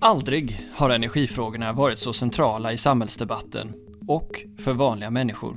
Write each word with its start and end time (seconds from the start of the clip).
Aldrig 0.00 0.68
har 0.72 0.90
energifrågorna 0.90 1.72
varit 1.72 1.98
så 1.98 2.12
centrala 2.12 2.72
i 2.72 2.76
samhällsdebatten 2.76 3.72
och 4.06 4.44
för 4.58 4.72
vanliga 4.72 5.10
människor. 5.10 5.56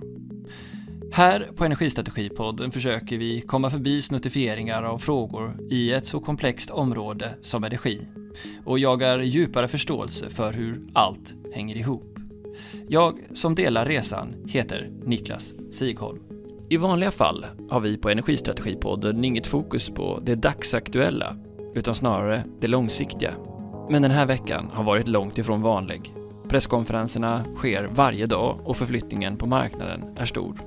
Här 1.11 1.49
på 1.55 1.65
Energistrategipodden 1.65 2.71
försöker 2.71 3.17
vi 3.17 3.41
komma 3.41 3.69
förbi 3.69 4.01
snuttifieringar 4.01 4.83
av 4.83 4.97
frågor 4.97 5.57
i 5.69 5.91
ett 5.91 6.05
så 6.05 6.19
komplext 6.19 6.71
område 6.71 7.35
som 7.41 7.63
energi 7.63 8.07
och 8.65 8.79
jagar 8.79 9.19
djupare 9.19 9.67
förståelse 9.67 10.29
för 10.29 10.53
hur 10.53 10.81
allt 10.93 11.35
hänger 11.53 11.75
ihop. 11.75 12.19
Jag 12.87 13.19
som 13.33 13.55
delar 13.55 13.85
resan 13.85 14.35
heter 14.47 14.89
Niklas 15.05 15.53
Sigholm. 15.71 16.19
I 16.69 16.77
vanliga 16.77 17.11
fall 17.11 17.45
har 17.69 17.79
vi 17.79 17.97
på 17.97 18.09
Energistrategipodden 18.09 19.25
inget 19.25 19.47
fokus 19.47 19.89
på 19.89 20.19
det 20.23 20.35
dagsaktuella 20.35 21.35
utan 21.75 21.95
snarare 21.95 22.43
det 22.61 22.67
långsiktiga 22.67 23.33
men 23.89 24.01
den 24.01 24.11
här 24.11 24.25
veckan 24.25 24.69
har 24.73 24.83
varit 24.83 25.07
långt 25.07 25.37
ifrån 25.37 25.61
vanlig. 25.61 26.13
Presskonferenserna 26.49 27.45
sker 27.55 27.89
varje 27.91 28.25
dag 28.25 28.59
och 28.63 28.77
förflyttningen 28.77 29.37
på 29.37 29.47
marknaden 29.47 30.17
är 30.17 30.25
stor. 30.25 30.59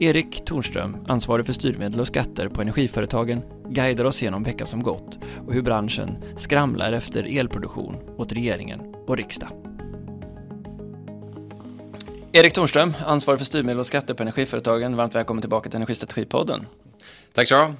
Erik 0.00 0.44
Tornström, 0.44 0.96
ansvarig 1.08 1.46
för 1.46 1.52
styrmedel 1.52 2.00
och 2.00 2.06
skatter 2.06 2.48
på 2.48 2.62
energiföretagen, 2.62 3.42
guidar 3.68 4.04
oss 4.04 4.22
genom 4.22 4.42
veckan 4.42 4.66
som 4.66 4.82
gått 4.82 5.18
och 5.46 5.54
hur 5.54 5.62
branschen 5.62 6.24
skramlar 6.36 6.92
efter 6.92 7.38
elproduktion 7.38 7.96
åt 8.16 8.32
regeringen 8.32 8.80
och 9.06 9.16
riksdag. 9.16 9.48
Erik 12.32 12.52
Tornström, 12.52 12.94
ansvarig 13.06 13.40
för 13.40 13.46
styrmedel 13.46 13.78
och 13.78 13.86
skatter 13.86 14.14
på 14.14 14.22
energiföretagen. 14.22 14.96
Varmt 14.96 15.14
välkommen 15.14 15.40
tillbaka 15.40 15.70
till 15.70 15.76
Energistrategipodden. 15.76 16.66
Tack 17.32 17.48
så 17.48 17.68
mycket. 17.68 17.76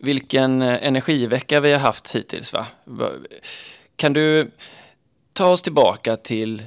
Vilken 0.00 0.62
eh, 0.62 0.86
energivecka 0.86 1.60
vi 1.60 1.72
har 1.72 1.80
haft 1.80 2.14
hittills. 2.14 2.52
Va? 2.52 2.66
Kan 3.98 4.12
du 4.12 4.50
ta 5.32 5.50
oss 5.50 5.62
tillbaka 5.62 6.16
till 6.16 6.64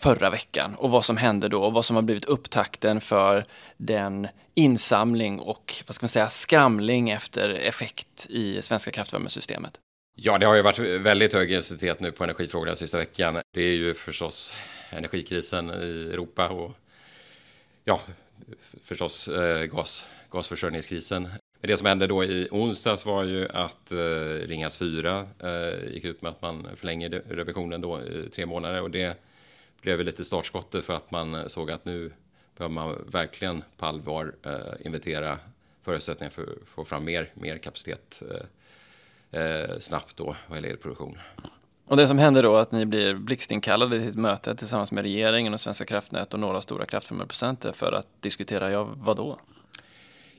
förra 0.00 0.30
veckan 0.30 0.74
och 0.74 0.90
vad 0.90 1.04
som 1.04 1.16
hände 1.16 1.48
då 1.48 1.62
och 1.62 1.72
vad 1.72 1.84
som 1.84 1.96
har 1.96 2.02
blivit 2.02 2.24
upptakten 2.24 3.00
för 3.00 3.46
den 3.76 4.28
insamling 4.54 5.38
och 5.38 5.82
vad 5.86 5.94
ska 5.94 6.04
man 6.04 6.08
säga 6.08 6.28
skramling 6.28 7.10
efter 7.10 7.50
effekt 7.50 8.26
i 8.28 8.62
svenska 8.62 8.90
kraftvärmesystemet? 8.90 9.80
Ja, 10.16 10.38
det 10.38 10.46
har 10.46 10.54
ju 10.54 10.62
varit 10.62 10.78
väldigt 10.78 11.32
hög 11.32 11.50
intensitet 11.50 12.00
nu 12.00 12.12
på 12.12 12.24
energifrågorna 12.24 12.76
sista 12.76 12.98
veckan. 12.98 13.40
Det 13.54 13.62
är 13.62 13.74
ju 13.74 13.94
förstås 13.94 14.52
energikrisen 14.90 15.70
i 15.70 16.10
Europa 16.12 16.48
och 16.48 16.72
ja, 17.84 18.00
förstås 18.82 19.28
eh, 19.28 19.64
gas, 19.64 20.06
gasförsörjningskrisen. 20.30 21.28
Men 21.62 21.68
det 21.68 21.76
som 21.76 21.86
hände 21.86 22.06
då 22.06 22.24
i 22.24 22.48
onsdags 22.50 23.06
var 23.06 23.24
ju 23.24 23.48
att 23.48 23.92
eh, 23.92 24.46
Ringhals 24.46 24.76
4 24.76 25.26
eh, 25.38 25.92
gick 25.94 26.04
ut 26.04 26.22
med 26.22 26.30
att 26.30 26.42
man 26.42 26.66
förlänger 26.74 27.22
revisionen 27.28 27.80
då 27.80 28.00
i 28.02 28.28
tre 28.30 28.46
månader 28.46 28.82
och 28.82 28.90
det 28.90 29.22
blev 29.82 30.00
lite 30.00 30.24
startskottet 30.24 30.84
för 30.84 30.94
att 30.94 31.10
man 31.10 31.34
eh, 31.34 31.46
såg 31.46 31.70
att 31.70 31.84
nu 31.84 32.12
behöver 32.56 32.74
man 32.74 33.04
verkligen 33.12 33.64
på 33.76 33.86
allvar 33.86 34.34
eh, 34.42 34.86
inventera 34.86 35.38
förutsättningar 35.82 36.30
för 36.30 36.42
att 36.42 36.68
få 36.68 36.84
fram 36.84 37.04
mer, 37.04 37.30
mer 37.34 37.58
kapacitet 37.58 38.22
eh, 39.30 39.40
eh, 39.40 39.78
snabbt 39.78 40.16
då 40.16 40.36
vad 40.46 40.56
gäller 40.56 40.68
elproduktion. 40.68 41.18
Och 41.86 41.96
det 41.96 42.08
som 42.08 42.18
händer 42.18 42.42
då 42.42 42.56
är 42.56 42.62
att 42.62 42.72
ni 42.72 42.86
blir 42.86 43.14
blixtinkallade 43.14 43.98
till 43.98 44.08
ett 44.08 44.14
möte 44.14 44.54
tillsammans 44.54 44.92
med 44.92 45.02
regeringen 45.02 45.54
och 45.54 45.60
Svenska 45.60 45.84
kraftnät 45.84 46.34
och 46.34 46.40
några 46.40 46.60
stora 46.60 46.86
kraftvärmeproducenter 46.86 47.72
för 47.72 47.92
att 47.92 48.06
diskutera, 48.20 48.70
ja 48.70 48.88
vad 48.96 49.16
då? 49.16 49.38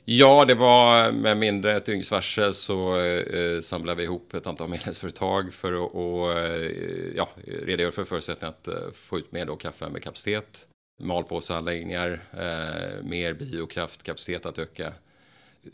Ja, 0.05 0.45
det 0.45 0.55
var 0.55 1.11
med 1.11 1.37
mindre 1.37 1.75
ett 1.75 1.85
dygnsvarsel 1.85 2.53
så 2.53 2.99
eh, 2.99 3.61
samlade 3.61 3.97
vi 3.97 4.03
ihop 4.03 4.33
ett 4.33 4.47
antal 4.47 4.69
medlemsföretag 4.69 5.53
för 5.53 5.85
att 5.85 5.93
och, 5.93 6.31
eh, 6.31 7.15
ja, 7.15 7.29
redogöra 7.45 7.91
för 7.91 8.03
förutsättningarna 8.03 8.57
att 8.57 8.67
eh, 8.67 8.91
få 8.93 9.19
ut 9.19 9.31
mer 9.31 9.45
då 9.45 9.55
kaffevärmekapacitet, 9.55 10.67
malpåseanläggningar, 11.01 12.19
eh, 12.31 13.03
mer 13.03 13.33
biokraftkapacitet 13.33 14.45
att 14.45 14.59
öka 14.59 14.93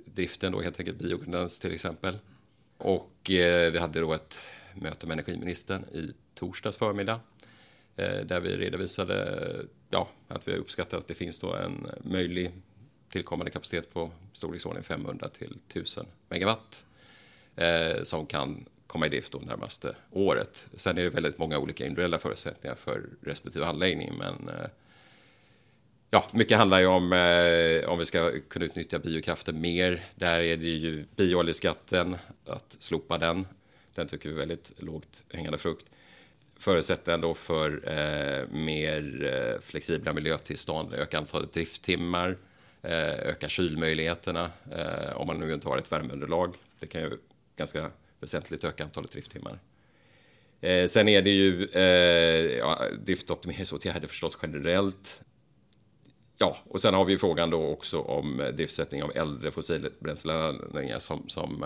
driften 0.05 0.51
då 0.51 0.61
helt 0.61 0.79
enkelt 0.79 0.97
biokondens 0.97 1.59
till 1.59 1.73
exempel. 1.73 2.17
Och 2.77 3.31
eh, 3.31 3.71
vi 3.71 3.79
hade 3.79 3.99
då 3.99 4.13
ett 4.13 4.45
möte 4.75 5.07
med 5.07 5.13
energiministern 5.13 5.85
i 5.91 6.13
torsdags 6.35 6.77
förmiddag 6.77 7.19
eh, 7.95 8.25
där 8.25 8.39
vi 8.39 8.55
redovisade 8.55 9.41
ja, 9.89 10.09
att 10.27 10.47
vi 10.47 10.53
uppskattar 10.53 10.97
att 10.97 11.07
det 11.07 11.13
finns 11.13 11.39
då 11.39 11.55
en 11.55 11.87
möjlig 12.01 12.51
tillkommande 13.09 13.51
kapacitet 13.51 13.93
på 13.93 14.11
storleksordning 14.33 14.83
500 14.83 15.29
till 15.29 15.57
1000 15.67 16.05
megawatt 16.29 16.85
eh, 17.55 18.03
som 18.03 18.25
kan 18.25 18.65
komma 18.87 19.05
i 19.05 19.09
drift 19.09 19.31
då 19.31 19.39
närmaste 19.39 19.95
året. 20.11 20.67
Sen 20.75 20.97
är 20.97 21.03
det 21.03 21.09
väldigt 21.09 21.37
många 21.37 21.59
olika 21.59 21.85
individuella 21.85 22.19
förutsättningar 22.19 22.75
för 22.75 23.03
respektive 23.21 23.65
anläggning, 23.65 24.13
men 24.17 24.49
eh, 24.49 24.69
ja, 26.09 26.27
mycket 26.33 26.57
handlar 26.57 26.79
ju 26.79 26.85
om 26.85 27.13
eh, 27.13 27.89
om 27.89 27.99
vi 27.99 28.05
ska 28.05 28.31
kunna 28.47 28.65
utnyttja 28.65 28.99
biokraften 28.99 29.61
mer. 29.61 30.03
Där 30.15 30.39
är 30.39 30.57
det 30.57 30.65
ju 30.65 31.05
biooljeskatten, 31.15 32.17
att 32.45 32.75
slopa 32.79 33.17
den. 33.17 33.47
Den 33.95 34.07
tycker 34.07 34.29
vi 34.29 34.35
är 34.35 34.39
väldigt 34.39 34.71
lågt 34.77 35.25
hängande 35.33 35.57
frukt. 35.57 35.85
Förutsättningen 36.57 37.21
då 37.21 37.33
för 37.33 37.81
eh, 37.85 38.47
mer 38.47 39.25
eh, 39.33 39.61
flexibla 39.61 40.13
miljötillstånd, 40.13 40.93
öka 40.93 41.17
antalet 41.17 41.53
drifttimmar, 41.53 42.29
Eh, 42.29 42.48
Eh, 42.81 43.29
öka 43.29 43.49
kylmöjligheterna 43.49 44.51
eh, 44.71 45.15
om 45.15 45.27
man 45.27 45.39
nu 45.39 45.53
inte 45.53 45.67
har 45.67 45.77
ett 45.77 45.91
värmeunderlag. 45.91 46.55
Det 46.79 46.87
kan 46.87 47.01
ju 47.01 47.17
ganska 47.55 47.91
väsentligt 48.19 48.63
öka 48.63 48.83
antalet 48.83 49.11
drifttimmar. 49.11 49.59
Eh, 50.61 50.87
sen 50.87 51.07
är 51.07 51.21
det 51.21 51.29
ju 51.29 51.69
ja, 52.57 52.85
driftoptimeringsåtgärder 53.05 54.07
förstås 54.07 54.37
generellt. 54.41 55.21
Ja, 56.37 56.57
och 56.65 56.81
sen 56.81 56.93
har 56.93 57.05
vi 57.05 57.17
frågan 57.17 57.49
då 57.49 57.67
också 57.67 57.99
om 57.99 58.51
driftsättning 58.53 59.03
av 59.03 59.11
äldre 59.15 59.51
fossilbränsleanläggningar 59.51 60.99
som, 60.99 61.29
som 61.29 61.65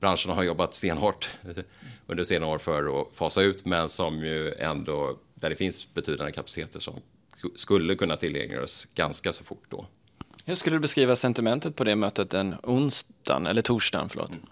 branschen 0.00 0.32
har 0.32 0.42
jobbat 0.42 0.74
stenhårt 0.74 1.30
under 2.06 2.24
senare 2.24 2.50
år 2.50 2.58
för 2.58 3.00
att 3.00 3.16
fasa 3.16 3.42
ut, 3.42 3.64
men 3.64 3.88
som 3.88 4.24
ju 4.24 4.52
ändå, 4.52 5.18
där 5.34 5.50
det 5.50 5.56
finns 5.56 5.94
betydande 5.94 6.32
kapaciteter 6.32 6.80
som 6.80 6.94
skulle 7.56 7.94
kunna 7.94 8.16
tillgängliggöras 8.16 8.88
ganska 8.94 9.32
så 9.32 9.44
fort 9.44 9.64
då. 9.68 9.86
Hur 10.44 10.54
skulle 10.54 10.76
du 10.76 10.80
beskriva 10.80 11.16
sentimentet 11.16 11.76
på 11.76 11.84
det 11.84 11.96
mötet 11.96 12.30
den 12.30 12.54
onsdagen, 12.62 13.46
eller 13.46 13.62
torsdagen, 13.62 14.08
förlåt? 14.08 14.30
Mm. 14.30 14.46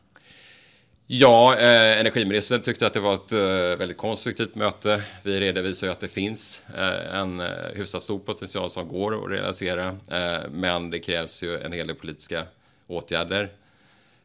Ja, 1.06 1.56
eh, 1.56 2.00
energiministern 2.00 2.62
tyckte 2.62 2.86
att 2.86 2.92
det 2.92 3.00
var 3.00 3.14
ett 3.14 3.32
eh, 3.32 3.78
väldigt 3.78 3.96
konstruktivt 3.96 4.54
möte. 4.54 5.02
Vi 5.22 5.40
redovisar 5.40 5.86
ju 5.86 5.92
att 5.92 6.00
det 6.00 6.08
finns 6.08 6.64
eh, 6.78 7.16
en 7.16 7.40
eh, 7.40 7.46
hyfsat 7.74 8.02
stor 8.02 8.18
potential 8.18 8.70
som 8.70 8.88
går 8.88 9.24
att 9.24 9.30
realisera, 9.30 9.88
eh, 10.10 10.50
men 10.50 10.90
det 10.90 10.98
krävs 10.98 11.42
ju 11.42 11.60
en 11.60 11.72
hel 11.72 11.86
del 11.86 11.96
politiska 11.96 12.42
åtgärder, 12.86 13.50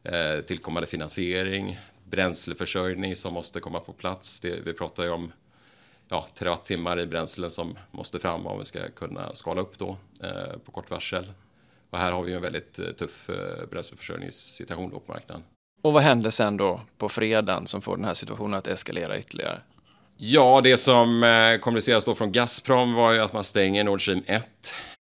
eh, 0.04 0.42
tillkommande 0.48 0.88
finansiering, 0.88 1.80
bränsleförsörjning 2.04 3.16
som 3.16 3.34
måste 3.34 3.60
komma 3.60 3.80
på 3.80 3.94
plats. 3.94 4.40
Det, 4.40 4.60
vi 4.66 4.74
pratar 4.74 5.04
ju 5.04 5.10
om 5.10 5.32
ja, 6.10 6.26
terawattimmar 6.34 7.00
i 7.00 7.06
bränslen 7.06 7.52
som 7.52 7.78
måste 7.92 8.20
fram 8.20 8.48
om 8.48 8.60
vi 8.60 8.66
ska 8.66 8.80
kunna 8.90 9.36
skala 9.36 9.62
upp 9.62 9.78
då 9.78 9.98
eh, 10.24 10.58
på 10.66 10.72
kort 10.72 10.90
varsel. 10.90 11.26
Och 11.90 11.98
här 11.98 12.12
har 12.12 12.24
vi 12.24 12.34
en 12.34 12.42
väldigt 12.42 12.80
eh, 12.80 12.86
tuff 12.86 13.30
eh, 13.30 13.66
bränsleförsörjningssituation 13.70 14.92
på 14.92 15.02
marknaden. 15.08 15.44
Och 15.82 15.94
vad 15.94 16.04
hände 16.04 16.32
sen 16.32 16.58
då 16.58 16.82
på 16.98 17.10
fredagen 17.10 17.68
som 17.68 17.82
får 17.82 17.96
den 17.96 18.06
här 18.06 18.14
situationen 18.14 18.54
att 18.54 18.68
eskalera 18.68 19.18
ytterligare? 19.20 19.60
Ja, 20.18 20.62
det 20.64 20.78
som 20.78 21.24
eh, 21.24 21.58
kommuniceras 21.60 22.06
då 22.06 22.16
från 22.16 22.32
Gazprom 22.32 22.94
var 22.94 23.12
ju 23.12 23.20
att 23.20 23.34
man 23.34 23.44
stänger 23.44 23.84
Nord 23.84 24.02
Stream 24.02 24.24
1. 24.26 24.48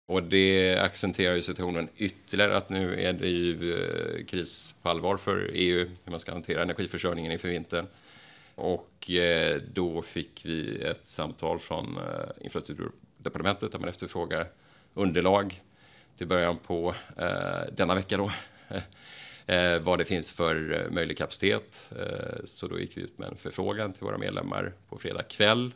Och 0.09 0.23
det 0.23 0.79
accentuerar 0.79 1.35
ju 1.35 1.43
situationen 1.43 1.89
ytterligare 1.97 2.57
att 2.57 2.69
nu 2.69 3.03
är 3.03 3.13
det 3.13 3.29
ju 3.29 4.25
kris 4.29 4.75
på 4.83 4.89
allvar 4.89 5.17
för 5.17 5.51
EU 5.55 5.89
hur 6.05 6.11
man 6.11 6.21
ska 6.21 6.33
hantera 6.33 6.63
energiförsörjningen 6.63 7.33
inför 7.33 7.49
vintern. 7.49 7.87
Och 8.55 9.11
då 9.75 10.03
fick 10.03 10.41
vi 10.45 10.83
ett 10.83 11.07
samtal 11.07 11.59
från 11.59 11.99
infrastrukturdepartementet 12.41 13.73
där 13.73 13.79
man 13.79 13.89
efterfrågar 13.89 14.49
underlag 14.95 15.63
till 16.21 16.29
början 16.29 16.57
på 16.57 16.95
eh, 17.17 17.73
denna 17.73 17.95
vecka 17.95 18.17
då. 18.17 18.31
eh, 19.53 19.79
vad 19.79 19.99
det 19.99 20.05
finns 20.05 20.33
för 20.33 20.73
eh, 20.73 20.91
möjlig 20.91 21.19
kapacitet. 21.19 21.93
Eh, 21.99 22.45
så 22.45 22.67
då 22.67 22.81
gick 22.81 22.97
vi 22.97 23.03
ut 23.03 23.19
med 23.19 23.29
en 23.29 23.37
förfrågan 23.37 23.93
till 23.93 24.03
våra 24.03 24.19
medlemmar 24.19 24.73
på 24.89 24.99
fredag 24.99 25.23
kväll. 25.23 25.73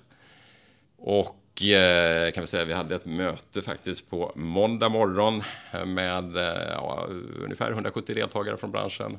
Och 0.96 1.62
eh, 1.62 2.30
kan 2.32 2.40
vi 2.40 2.46
säga 2.46 2.64
vi 2.64 2.72
hade 2.72 2.94
ett 2.94 3.06
möte 3.06 3.62
faktiskt 3.62 4.10
på 4.10 4.32
måndag 4.34 4.88
morgon 4.88 5.42
med 5.86 6.36
eh, 6.36 6.72
ja, 6.72 7.08
ungefär 7.44 7.70
170 7.70 8.14
deltagare 8.14 8.56
från 8.56 8.72
branschen. 8.72 9.18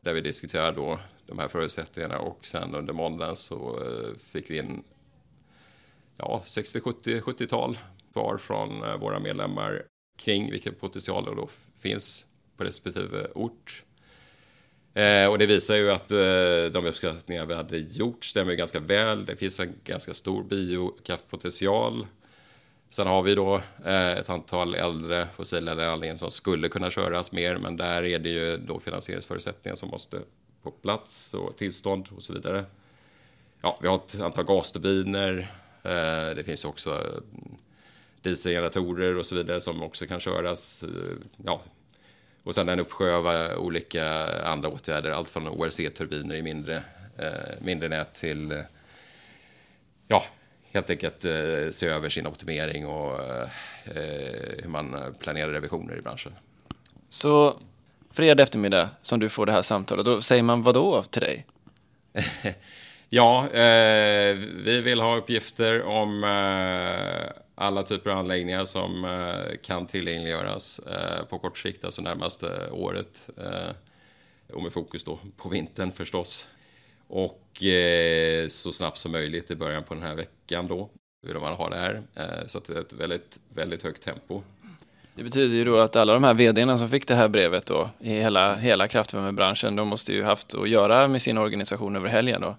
Där 0.00 0.14
vi 0.14 0.20
diskuterade 0.20 0.76
då 0.76 0.98
de 1.26 1.38
här 1.38 1.48
förutsättningarna 1.48 2.18
och 2.18 2.46
sen 2.46 2.74
under 2.74 2.92
måndagen 2.92 3.36
så 3.36 3.80
eh, 3.82 4.18
fick 4.18 4.50
vi 4.50 4.58
in 4.58 4.82
ja, 6.16 6.42
60, 6.44 6.80
70, 6.80 7.20
70-tal 7.20 7.78
svar 8.12 8.36
från 8.36 8.84
eh, 8.84 8.96
våra 8.96 9.18
medlemmar 9.18 9.82
kring 10.18 10.50
vilka 10.50 10.72
potentialer 10.72 11.34
då 11.34 11.48
finns 11.80 12.26
på 12.56 12.64
respektive 12.64 13.26
ort. 13.34 13.84
Eh, 14.94 15.26
och 15.26 15.38
det 15.38 15.46
visar 15.46 15.74
ju 15.74 15.90
att 15.90 16.10
eh, 16.10 16.72
de 16.72 16.86
uppskattningar 16.86 17.46
vi 17.46 17.54
hade 17.54 17.78
gjort 17.78 18.24
stämmer 18.24 18.54
ganska 18.54 18.80
väl. 18.80 19.26
Det 19.26 19.36
finns 19.36 19.60
en 19.60 19.72
ganska 19.84 20.14
stor 20.14 20.44
biokraftpotential. 20.44 22.06
Sen 22.90 23.06
har 23.06 23.22
vi 23.22 23.34
då 23.34 23.60
eh, 23.84 24.12
ett 24.12 24.30
antal 24.30 24.74
äldre 24.74 25.28
fossila 25.36 25.72
anläggningar 25.72 26.16
som 26.16 26.30
skulle 26.30 26.68
kunna 26.68 26.90
köras 26.90 27.32
mer, 27.32 27.56
men 27.56 27.76
där 27.76 28.04
är 28.04 28.18
det 28.18 28.28
ju 28.28 28.56
då 28.56 28.80
finansieringsförutsättningar 28.80 29.76
som 29.76 29.88
måste 29.88 30.20
på 30.62 30.70
plats 30.70 31.34
och 31.34 31.56
tillstånd 31.56 32.08
och 32.16 32.22
så 32.22 32.32
vidare. 32.32 32.64
Ja, 33.60 33.78
vi 33.82 33.88
har 33.88 33.96
ett 33.96 34.20
antal 34.20 34.44
gasturbiner. 34.44 35.38
Eh, 35.82 36.34
det 36.36 36.44
finns 36.44 36.64
också 36.64 36.90
mm, 36.90 37.56
dieselgeneratorer 38.28 39.16
och 39.16 39.26
så 39.26 39.34
vidare 39.34 39.60
som 39.60 39.82
också 39.82 40.06
kan 40.06 40.20
köras. 40.20 40.82
Eh, 40.82 40.88
ja, 41.44 41.60
och 42.42 42.54
sen 42.54 42.68
en 42.68 42.80
uppsjö 42.80 43.14
av 43.14 43.58
olika 43.58 44.26
andra 44.42 44.68
åtgärder, 44.68 45.10
allt 45.10 45.30
från 45.30 45.48
ORC-turbiner 45.48 46.34
i 46.34 46.42
mindre, 46.42 46.82
eh, 47.18 47.30
mindre 47.60 47.88
nät 47.88 48.14
till 48.14 48.52
eh, 48.52 48.58
ja, 50.08 50.24
helt 50.72 50.90
enkelt 50.90 51.24
eh, 51.24 51.70
se 51.70 51.86
över 51.86 52.08
sin 52.08 52.26
optimering 52.26 52.86
och 52.86 53.20
eh, 53.20 53.48
hur 54.58 54.68
man 54.68 55.14
planerar 55.18 55.52
revisioner 55.52 55.98
i 55.98 56.02
branschen. 56.02 56.32
Så 57.08 57.58
fredag 58.10 58.42
eftermiddag 58.42 58.90
som 59.02 59.20
du 59.20 59.28
får 59.28 59.46
det 59.46 59.52
här 59.52 59.62
samtalet, 59.62 60.04
då 60.04 60.20
säger 60.20 60.42
man 60.42 60.62
vad 60.62 60.74
då 60.74 61.02
till 61.02 61.22
dig? 61.22 61.46
ja, 63.08 63.50
eh, 63.50 64.34
vi 64.64 64.80
vill 64.84 65.00
ha 65.00 65.16
uppgifter 65.16 65.82
om 65.82 66.24
eh, 66.24 67.42
alla 67.58 67.82
typer 67.82 68.10
av 68.10 68.18
anläggningar 68.18 68.64
som 68.64 69.04
eh, 69.04 69.56
kan 69.62 69.86
tillgängliggöras 69.86 70.78
eh, 70.78 71.24
på 71.24 71.38
kort 71.38 71.58
sikt, 71.58 71.84
alltså 71.84 72.02
närmaste 72.02 72.70
året. 72.70 73.30
Eh, 73.36 73.70
och 74.52 74.62
med 74.62 74.72
fokus 74.72 75.04
då 75.04 75.18
på 75.36 75.48
vintern 75.48 75.92
förstås. 75.92 76.48
Och 77.08 77.62
eh, 77.62 78.48
så 78.48 78.72
snabbt 78.72 78.98
som 78.98 79.12
möjligt 79.12 79.50
i 79.50 79.54
början 79.54 79.84
på 79.84 79.94
den 79.94 80.02
här 80.02 80.14
veckan 80.14 80.66
då 80.66 80.88
vill 81.26 81.38
man 81.38 81.52
ha 81.52 81.70
det 81.70 81.76
här. 81.76 82.02
Eh, 82.14 82.46
så 82.46 82.58
att 82.58 82.64
det 82.64 82.74
är 82.74 82.80
ett 82.80 82.92
väldigt, 82.92 83.40
väldigt 83.54 83.82
högt 83.82 84.02
tempo. 84.02 84.42
Det 85.14 85.24
betyder 85.24 85.56
ju 85.56 85.64
då 85.64 85.78
att 85.78 85.96
alla 85.96 86.14
de 86.14 86.24
här 86.24 86.34
vdarna 86.34 86.76
som 86.76 86.88
fick 86.88 87.08
det 87.08 87.14
här 87.14 87.28
brevet 87.28 87.66
då 87.66 87.90
i 88.00 88.10
hela, 88.10 88.54
hela 88.54 88.88
kraftvärmebranschen, 88.88 89.76
de 89.76 89.88
måste 89.88 90.12
ju 90.12 90.22
haft 90.22 90.54
att 90.54 90.68
göra 90.68 91.08
med 91.08 91.22
sin 91.22 91.38
organisation 91.38 91.96
över 91.96 92.08
helgen 92.08 92.40
då. 92.40 92.56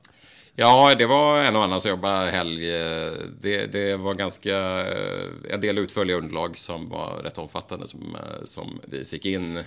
Ja, 0.59 0.95
det 0.97 1.05
var 1.05 1.37
en 1.41 1.55
och 1.55 1.63
annan 1.63 1.81
som 1.81 1.89
jobbade 1.89 2.31
helg. 2.31 2.75
Eh, 2.75 3.11
det, 3.41 3.65
det 3.65 3.95
var 3.95 4.13
ganska 4.13 4.57
eh, 4.79 5.53
en 5.53 5.61
del 5.61 5.77
utförliga 5.77 6.17
underlag 6.17 6.57
som 6.57 6.89
var 6.89 7.21
rätt 7.23 7.37
omfattande 7.37 7.87
som, 7.87 8.15
eh, 8.15 8.45
som 8.45 8.79
vi 8.85 9.05
fick 9.05 9.25
in 9.25 9.63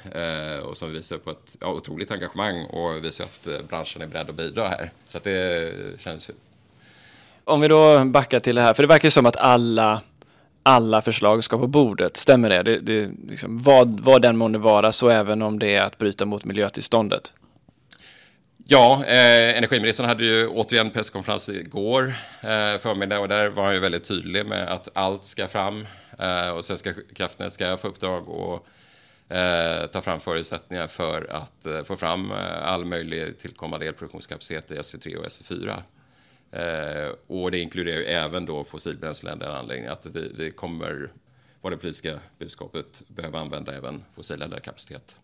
och 0.63 0.77
som 0.77 0.93
visar 0.93 1.19
på 1.19 1.31
ett 1.31 1.57
ja, 1.61 1.67
otroligt 1.67 2.11
engagemang 2.11 2.65
och 2.65 3.05
visar 3.05 3.25
att 3.25 3.69
branschen 3.69 4.03
är 4.03 4.07
beredd 4.07 4.31
att 4.31 4.35
bidra 4.35 4.69
här. 4.69 4.91
Så 5.09 5.19
att 5.19 5.25
det 5.25 5.73
känns 6.01 6.31
Om 7.45 7.61
vi 7.61 7.69
då 7.69 8.05
backar 8.05 8.41
till 8.41 8.55
det 8.55 8.63
här, 8.63 8.75
för 8.75 8.83
det 8.83 8.89
verkar 8.89 9.11
som 9.11 9.27
att 9.27 9.37
alla 9.37 10.01
alla 10.63 11.03
förslag 11.03 11.45
ska 11.45 11.59
på 11.59 11.67
bordet, 11.67 12.17
stämmer 12.17 12.49
det? 12.49 12.63
det, 12.63 12.79
det 12.79 13.11
liksom, 13.29 13.59
vad, 13.59 14.01
vad 14.01 14.23
den 14.23 14.37
månde 14.37 14.59
vara, 14.59 14.93
så 14.93 15.09
även 15.09 15.43
om 15.43 15.59
det 15.59 15.75
är 15.75 15.85
att 15.85 15.99
bryta 15.99 16.27
mot 16.27 16.45
miljötillståndet? 16.45 17.33
Ja, 18.65 19.05
eh, 19.05 19.59
energiministern 19.59 20.07
hade 20.07 20.25
ju 20.25 20.49
återigen 20.49 20.91
presskonferens 20.91 21.49
igår 21.49 22.15
eh, 22.41 22.79
förmiddag 22.79 23.19
och 23.19 23.29
där 23.29 23.49
var 23.49 23.65
han 23.65 23.75
ju 23.75 23.81
väldigt 23.81 24.05
tydlig 24.05 24.47
med 24.47 24.69
att 24.69 24.89
allt 24.95 25.25
ska 25.25 25.49
fram 25.49 25.87
eh, 26.19 26.51
och 26.51 26.65
Svenska 26.65 26.95
kraftnät 27.15 27.53
ska 27.53 27.77
få 27.77 27.89
uppdrag 27.89 28.29
och 28.29 28.67
eh, 29.37 29.87
ta 29.87 30.01
fram 30.01 30.21
förutsättningar 30.21 30.87
för 30.87 31.27
att 31.31 31.67
eh, 31.67 31.83
få 31.83 31.97
fram 31.97 32.31
eh, 32.31 32.69
all 32.69 32.85
möjlig 32.85 33.39
tillkommande 33.39 33.87
elproduktionskapacitet 33.87 34.71
i 34.71 34.75
SE3 34.75 35.17
och 35.17 35.25
SE4. 35.25 35.83
Eh, 36.53 37.13
och 37.27 37.51
det 37.51 37.59
inkluderar 37.59 37.99
ju 37.99 38.05
även 38.05 38.47
då 38.47 38.65
fossilbränsleeldade 38.65 39.57
anläggningar, 39.57 39.93
att 39.93 40.07
vi, 40.07 40.33
vi 40.37 40.51
kommer, 40.51 41.13
var 41.61 41.71
det 41.71 41.77
politiska 41.77 42.19
budskapet, 42.39 43.03
behöva 43.09 43.41
använda 43.41 43.77
även 43.77 44.05
fossileldad 44.15 44.63
kapacitet. 44.63 45.19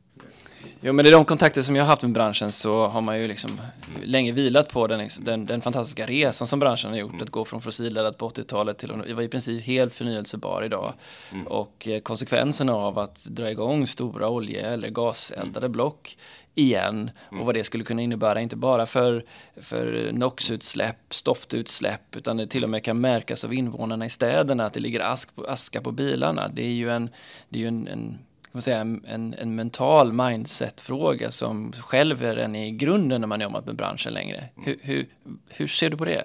Jo, 0.81 0.93
men 0.93 1.07
i 1.07 1.11
de 1.11 1.25
kontakter 1.25 1.63
som 1.63 1.77
jag 1.77 1.83
har 1.83 1.89
haft 1.89 2.03
med 2.03 2.13
branschen 2.13 2.53
så 2.53 2.87
har 2.87 3.01
man 3.01 3.19
ju 3.19 3.29
liksom 3.29 3.61
länge 4.03 4.33
vilat 4.33 4.73
på 4.73 4.87
den, 4.87 4.99
liksom, 4.99 5.25
den, 5.25 5.47
den, 5.47 5.61
fantastiska 5.61 6.07
resan 6.07 6.47
som 6.47 6.59
branschen 6.59 6.91
har 6.91 6.99
gjort. 6.99 7.11
Mm. 7.11 7.23
Att 7.23 7.31
gå 7.31 7.45
från 7.45 7.61
fossilladdat 7.61 8.19
på 8.19 8.29
80-talet 8.29 8.79
till 8.79 8.91
att 8.91 9.11
vara 9.13 9.25
i 9.25 9.29
princip 9.29 9.65
helt 9.65 9.95
förnyelsebar 9.95 10.65
idag. 10.65 10.95
Mm. 11.33 11.47
Och 11.47 11.89
eh, 11.89 12.01
konsekvenserna 12.01 12.75
av 12.75 12.99
att 12.99 13.25
dra 13.25 13.51
igång 13.51 13.87
stora 13.87 14.29
olje 14.29 14.71
eller 14.71 14.89
gaseldade 14.89 15.67
mm. 15.67 15.73
block 15.73 16.17
igen 16.55 17.11
och 17.31 17.47
vad 17.47 17.55
det 17.55 17.65
skulle 17.65 17.85
kunna 17.85 18.03
innebära, 18.03 18.41
inte 18.41 18.57
bara 18.57 18.87
för, 18.87 19.25
för 19.57 20.11
NOx-utsläpp, 20.13 21.15
stoftutsläpp, 21.15 22.17
utan 22.17 22.37
det 22.37 22.47
till 22.47 22.65
och 22.65 22.71
med 22.71 22.85
kan 22.85 23.01
märkas 23.01 23.45
av 23.45 23.55
invånarna 23.55 24.07
i 24.07 24.11
städerna 24.11 24.67
att 24.67 24.73
det 24.73 24.81
ligger 24.81 25.01
ask 25.01 25.37
på, 25.37 25.45
aska 25.45 25.81
på 25.81 25.93
bilarna. 25.93 26.49
Det 26.49 26.63
är 26.63 26.73
ju 26.73 26.91
en, 26.91 27.11
det 27.49 27.59
är 27.59 27.61
ju 27.61 27.69
en, 27.69 27.89
en 27.89 28.19
man 28.53 28.63
säga, 28.63 28.81
en, 28.81 29.35
en 29.39 29.55
mental 29.55 30.13
mindset-fråga 30.13 31.31
som 31.31 31.73
själv 31.73 32.25
är 32.25 32.37
den 32.37 32.57
i 32.57 32.71
grunden 32.71 33.21
när 33.21 33.29
man 33.29 33.41
jobbat 33.41 33.67
med 33.67 33.77
branschen 33.77 34.13
längre. 34.13 34.45
Hur, 34.65 34.77
hur, 34.83 35.07
hur 35.49 35.67
ser 35.67 35.91
du 35.91 35.97
på 35.97 36.05
det? 36.05 36.25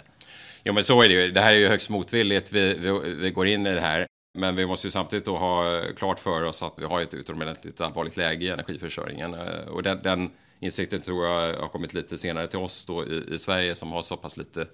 Jo, 0.63 0.73
men 0.73 0.83
så 0.83 1.01
är 1.01 1.07
det 1.07 1.13
ju. 1.13 1.31
Det 1.31 1.41
här 1.41 1.53
är 1.53 1.57
ju 1.57 1.67
högst 1.67 1.89
motvilligt. 1.89 2.51
Vi, 2.51 2.73
vi, 2.73 3.13
vi 3.13 3.31
går 3.31 3.47
in 3.47 3.67
i 3.67 3.73
det 3.73 3.81
här. 3.81 4.07
Men 4.37 4.55
vi 4.55 4.65
måste 4.65 4.87
ju 4.87 4.91
samtidigt 4.91 5.25
då 5.25 5.37
ha 5.37 5.81
klart 5.97 6.19
för 6.19 6.43
oss 6.43 6.63
att 6.63 6.73
vi 6.77 6.85
har 6.85 7.01
ett 7.01 7.13
utomordentligt 7.13 7.81
allvarligt 7.81 8.17
läge 8.17 8.45
i 8.45 8.49
energiförsörjningen. 8.49 9.33
Och 9.67 9.83
den, 9.83 9.99
den 10.03 10.29
insikten 10.59 11.01
tror 11.01 11.25
jag 11.25 11.53
har 11.59 11.67
kommit 11.67 11.93
lite 11.93 12.17
senare 12.17 12.47
till 12.47 12.59
oss 12.59 12.85
då 12.85 13.05
i, 13.05 13.33
i 13.33 13.39
Sverige 13.39 13.75
som 13.75 13.91
har 13.91 14.01
så 14.01 14.17
pass 14.17 14.37
lite 14.37 14.65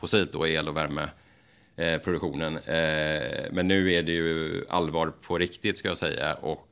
fossilt 0.00 0.32
då 0.32 0.46
el 0.46 0.68
och 0.68 0.76
värme 0.76 1.08
produktionen. 2.04 2.58
Men 3.50 3.68
nu 3.68 3.92
är 3.92 4.02
det 4.02 4.12
ju 4.12 4.64
allvar 4.68 5.12
på 5.26 5.38
riktigt 5.38 5.78
ska 5.78 5.88
jag 5.88 5.98
säga 5.98 6.34
och 6.34 6.69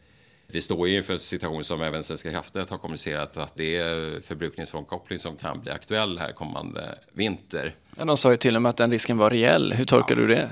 vi 0.52 0.62
står 0.62 0.88
ju 0.88 0.96
inför 0.96 1.12
en 1.12 1.18
situation 1.18 1.64
som 1.64 1.82
även 1.82 2.04
Svenska 2.04 2.30
kraftnät 2.30 2.70
har 2.70 2.78
kommunicerat 2.78 3.36
att 3.36 3.56
det 3.56 3.76
är 3.76 4.20
förbrukningsfrånkoppling 4.20 5.18
som 5.18 5.36
kan 5.36 5.60
bli 5.60 5.70
aktuell 5.70 6.18
här 6.18 6.32
kommande 6.32 6.98
vinter. 7.12 7.74
Ja, 7.96 8.04
de 8.04 8.16
sa 8.16 8.30
ju 8.30 8.36
till 8.36 8.56
och 8.56 8.62
med 8.62 8.70
att 8.70 8.76
den 8.76 8.90
risken 8.90 9.18
var 9.18 9.30
reell. 9.30 9.72
Hur 9.72 9.84
tolkar 9.84 10.16
ja. 10.16 10.20
du 10.20 10.26
det? 10.26 10.50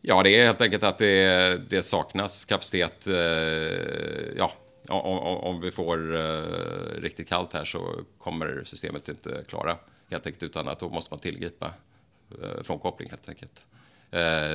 Ja, 0.00 0.22
det 0.22 0.30
är 0.30 0.46
helt 0.46 0.60
enkelt 0.60 0.82
att 0.82 0.98
det, 0.98 1.70
det 1.70 1.82
saknas 1.82 2.44
kapacitet. 2.44 3.06
Eh, 3.06 3.14
ja, 4.36 4.52
om, 4.88 5.18
om, 5.18 5.60
vi 5.60 5.70
får 5.70 6.16
eh, 6.16 7.00
riktigt 7.00 7.28
kallt 7.28 7.52
här 7.52 7.64
så 7.64 7.94
kommer 8.18 8.62
systemet 8.64 9.08
inte 9.08 9.44
klara 9.48 9.76
helt 10.10 10.26
enkelt 10.26 10.42
utan 10.42 10.68
att 10.68 10.78
då 10.78 10.88
måste 10.88 11.12
man 11.12 11.20
tillgripa 11.20 11.70
eh, 12.42 12.62
frånkoppling 12.62 13.10
helt 13.10 13.28
enkelt. 13.28 13.66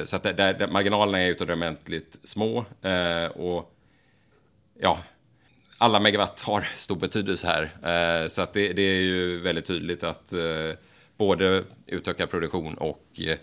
Så 0.04 0.16
att 0.16 0.24
där, 0.24 0.34
där, 0.34 0.68
marginalerna 0.68 1.20
är 1.20 1.30
utomordentligt 1.30 2.18
små 2.24 2.66
och 3.36 3.77
ja, 4.80 5.00
alla 5.78 6.00
megawatt 6.00 6.42
har 6.42 6.68
stor 6.76 6.96
betydelse 6.96 7.48
här. 7.48 7.64
Eh, 8.24 8.28
så 8.28 8.42
att 8.42 8.54
det, 8.54 8.74
det, 8.74 8.82
är 8.82 9.02
ju 9.02 9.38
väldigt 9.38 9.66
tydligt 9.66 10.04
att 10.04 10.34
eh, 10.34 10.40
både 11.18 11.64
utöka 11.86 12.28
produktion 12.28 12.74
och 12.74 13.06
eh, 13.20 13.38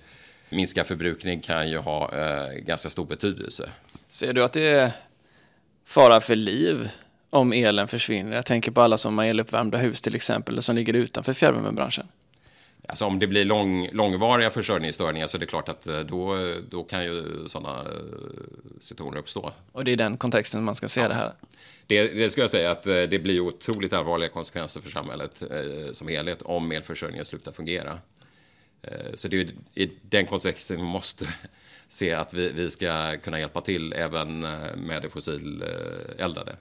minska 0.50 0.84
förbrukning 0.84 1.40
kan 1.40 1.70
ju 1.70 1.78
ha 1.78 2.12
eh, 2.12 2.52
ganska 2.52 2.90
stor 2.90 3.06
betydelse. 3.06 3.70
Ser 4.08 4.32
du 4.32 4.44
att 4.44 4.52
det 4.52 4.62
är 4.62 4.92
fara 5.86 6.20
för 6.20 6.36
liv 6.36 6.90
om 7.30 7.52
elen 7.52 7.88
försvinner? 7.88 8.36
Jag 8.36 8.46
tänker 8.46 8.70
på 8.70 8.82
alla 8.82 8.98
som 8.98 9.18
har 9.18 9.24
eluppvärmda 9.24 9.78
hus 9.78 10.00
till 10.00 10.14
exempel, 10.14 10.62
som 10.62 10.76
ligger 10.76 10.94
utanför 10.94 11.32
fjärrvärmebranschen. 11.32 12.06
Alltså 12.88 13.04
om 13.04 13.18
det 13.18 13.26
blir 13.26 13.44
lång, 13.44 13.88
långvariga 13.92 14.50
försörjningsstörningar 14.50 15.26
så 15.26 15.36
är 15.36 15.40
det 15.40 15.46
klart 15.46 15.68
att 15.68 15.86
eh, 15.86 16.00
då, 16.00 16.36
då 16.70 16.84
kan 16.84 17.04
ju 17.04 17.44
sådana 17.48 17.80
eh, 17.80 17.86
situationer 18.80 19.18
uppstå. 19.18 19.52
Och 19.72 19.84
det 19.84 19.90
är 19.90 19.92
i 19.92 19.96
den 19.96 20.16
kontexten 20.16 20.64
man 20.64 20.74
ska 20.74 20.88
se 20.88 21.00
ja. 21.00 21.08
det 21.08 21.14
här? 21.14 21.32
Det, 21.86 22.08
det 22.08 22.30
skulle 22.30 22.42
jag 22.42 22.50
säga 22.50 22.70
att 22.70 22.86
eh, 22.86 23.02
det 23.02 23.18
blir 23.18 23.40
otroligt 23.40 23.92
allvarliga 23.92 24.28
konsekvenser 24.28 24.80
för 24.80 24.90
samhället 24.90 25.42
eh, 25.42 25.92
som 25.92 26.08
helhet 26.08 26.42
om 26.42 26.72
elförsörjningen 26.72 27.24
slutar 27.24 27.52
fungera. 27.52 27.98
Eh, 28.82 29.14
så 29.14 29.28
det 29.28 29.40
är 29.40 29.48
i 29.74 29.90
den 30.02 30.26
kontexten 30.26 30.76
vi 30.76 30.82
måste 30.82 31.28
se 31.88 32.12
att 32.12 32.34
vi, 32.34 32.48
vi 32.48 32.70
ska 32.70 33.16
kunna 33.16 33.40
hjälpa 33.40 33.60
till 33.60 33.92
även 33.92 34.40
med 34.76 35.02
det 35.02 35.08
fossileldade. 35.08 36.56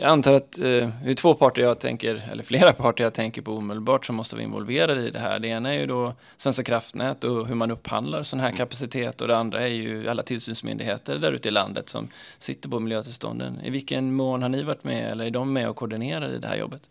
Jag 0.00 0.08
antar 0.08 0.32
att 0.32 0.58
eh, 0.58 0.64
det 0.64 1.10
är 1.10 1.14
två 1.14 1.34
parter 1.34 1.62
jag 1.62 1.80
tänker, 1.80 2.22
eller 2.32 2.42
flera 2.42 2.72
parter 2.82 3.04
jag 3.04 3.14
tänker 3.14 3.42
på 3.42 3.52
omedelbart 3.52 4.06
som 4.06 4.16
måste 4.16 4.36
vara 4.36 4.42
involverade 4.42 5.06
i 5.06 5.10
det 5.10 5.18
här. 5.18 5.38
Det 5.38 5.48
ena 5.48 5.74
är 5.74 5.80
ju 5.80 5.86
då 5.86 6.14
Svenska 6.36 6.64
kraftnät 6.64 7.24
och 7.24 7.46
hur 7.46 7.54
man 7.54 7.70
upphandlar 7.70 8.22
sån 8.22 8.40
här 8.40 8.48
mm. 8.48 8.56
kapacitet 8.56 9.20
och 9.20 9.28
det 9.28 9.36
andra 9.36 9.60
är 9.60 9.72
ju 9.72 10.08
alla 10.08 10.22
tillsynsmyndigheter 10.22 11.18
där 11.18 11.32
ute 11.32 11.48
i 11.48 11.50
landet 11.50 11.88
som 11.88 12.08
sitter 12.38 12.68
på 12.68 12.80
miljötillstånden. 12.80 13.60
I 13.64 13.70
vilken 13.70 14.14
mån 14.14 14.42
har 14.42 14.48
ni 14.48 14.62
varit 14.62 14.84
med 14.84 15.10
eller 15.10 15.24
är 15.24 15.30
de 15.30 15.52
med 15.52 15.68
och 15.68 15.76
koordinerar 15.76 16.34
i 16.34 16.38
det 16.38 16.48
här 16.48 16.56
jobbet? 16.56 16.82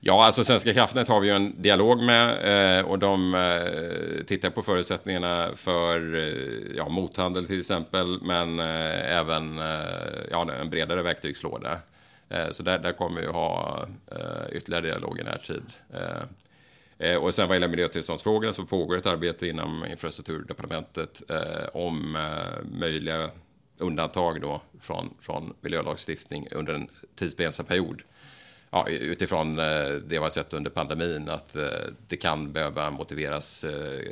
Ja, 0.00 0.24
alltså 0.24 0.44
Svenska 0.44 0.74
kraftnät 0.74 1.08
har 1.08 1.20
vi 1.20 1.28
ju 1.28 1.34
en 1.34 1.62
dialog 1.62 2.02
med 2.02 2.78
eh, 2.78 2.86
och 2.86 2.98
de 2.98 3.34
eh, 3.34 4.24
tittar 4.24 4.50
på 4.50 4.62
förutsättningarna 4.62 5.50
för 5.56 6.14
eh, 6.14 6.76
ja, 6.76 6.88
mothandel 6.88 7.46
till 7.46 7.58
exempel, 7.58 8.18
men 8.22 8.58
även 8.58 9.58
ja, 10.30 10.52
en 10.60 10.70
bredare 10.70 11.02
verktygslåda. 11.02 11.78
Eh, 12.30 12.50
så 12.50 12.62
där, 12.62 12.78
där 12.78 12.92
kommer 12.92 13.20
vi 13.20 13.26
ha 13.26 13.86
eh, 14.12 14.56
ytterligare 14.56 14.86
dialog 14.86 15.18
i 15.18 15.22
närtid. 15.22 15.62
Eh, 16.98 17.16
och 17.16 17.34
sen 17.34 17.48
vad 17.48 17.56
gäller 17.56 17.68
miljötillståndsfrågorna 17.68 18.52
så 18.52 18.64
pågår 18.64 18.96
ett 18.96 19.06
arbete 19.06 19.48
inom 19.48 19.84
infrastrukturdepartementet 19.84 21.22
om 21.72 22.18
möjliga 22.72 23.30
undantag 23.78 24.40
då 24.40 24.60
från, 24.80 25.14
från 25.20 25.54
miljölagstiftning 25.60 26.48
under 26.50 26.74
en 26.74 26.88
tidsbegränsad 27.14 27.68
period 27.68 28.02
ja, 28.70 28.88
utifrån 28.88 29.56
det 29.56 30.02
vi 30.08 30.16
har 30.16 30.28
sett 30.28 30.52
under 30.52 30.70
pandemin 30.70 31.28
att 31.28 31.56
det 32.08 32.16
kan 32.16 32.52
behöva 32.52 32.90
motiveras 32.90 33.64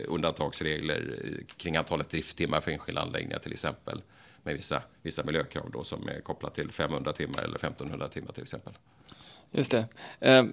undantagsregler 0.07 1.19
kring 1.57 1.77
antalet 1.77 2.11
drifttimmar 2.11 2.61
för 2.61 2.71
enskilda 2.71 3.01
anläggningar 3.01 3.39
till 3.39 3.53
exempel 3.53 4.03
med 4.47 4.55
vissa, 4.55 4.83
vissa 5.03 5.25
miljökrav 5.25 5.71
då 5.73 5.85
som 5.85 6.09
är 6.09 6.21
kopplat 6.21 6.55
till 6.55 6.73
500 6.73 7.13
timmar 7.13 7.43
eller 7.43 7.57
1500 7.57 8.09
timmar 8.09 8.33
till 8.33 8.43
exempel. 8.43 8.73
Just 9.51 9.71
det. 9.71 9.87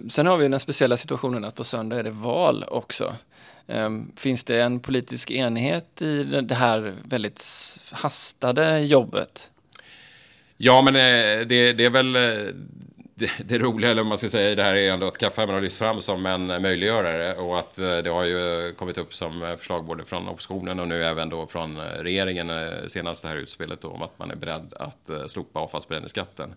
Sen 0.08 0.26
har 0.26 0.36
vi 0.36 0.48
den 0.48 0.60
speciella 0.60 0.96
situationen 0.96 1.44
att 1.44 1.54
på 1.54 1.64
söndag 1.64 1.96
är 1.96 2.02
det 2.02 2.10
val 2.10 2.64
också. 2.68 3.16
Finns 4.16 4.44
det 4.44 4.60
en 4.60 4.80
politisk 4.80 5.30
enighet 5.30 6.02
i 6.02 6.22
det 6.22 6.54
här 6.54 6.94
väldigt 7.04 7.44
hastade 7.92 8.80
jobbet? 8.80 9.50
Ja, 10.56 10.82
men 10.82 10.94
det, 11.48 11.72
det 11.72 11.84
är 11.84 11.90
väl 11.90 12.16
det, 13.14 13.30
det 13.44 13.58
roliga, 13.58 13.90
eller 13.90 14.04
man 14.04 14.18
ska 14.18 14.28
säga, 14.28 14.50
i 14.50 14.54
det 14.54 14.62
här 14.62 14.74
är 14.74 14.92
ändå 14.92 15.06
att 15.06 15.18
kaffehärmen 15.18 15.54
har 15.54 15.62
lyfts 15.62 15.78
fram 15.78 16.00
som 16.00 16.26
en 16.26 16.46
möjliggörare 16.46 17.34
och 17.34 17.58
att 17.58 17.78
eh, 17.78 17.98
det 17.98 18.10
har 18.10 18.24
ju 18.24 18.72
kommit 18.74 18.98
upp 18.98 19.14
som 19.14 19.42
eh, 19.42 19.56
förslag 19.56 19.84
både 19.84 20.04
från 20.04 20.28
oppositionen 20.28 20.80
och 20.80 20.88
nu 20.88 21.04
även 21.04 21.28
då 21.28 21.46
från 21.46 21.76
eh, 21.76 21.82
regeringen 21.82 22.52
senast 22.86 23.22
det 23.22 23.28
här 23.28 23.36
utspelet 23.36 23.80
då, 23.80 23.88
om 23.88 24.02
att 24.02 24.18
man 24.18 24.30
är 24.30 24.36
beredd 24.36 24.74
att 24.76 25.10
slopa 25.26 25.60
avfallsbränningsskatten. 25.60 26.54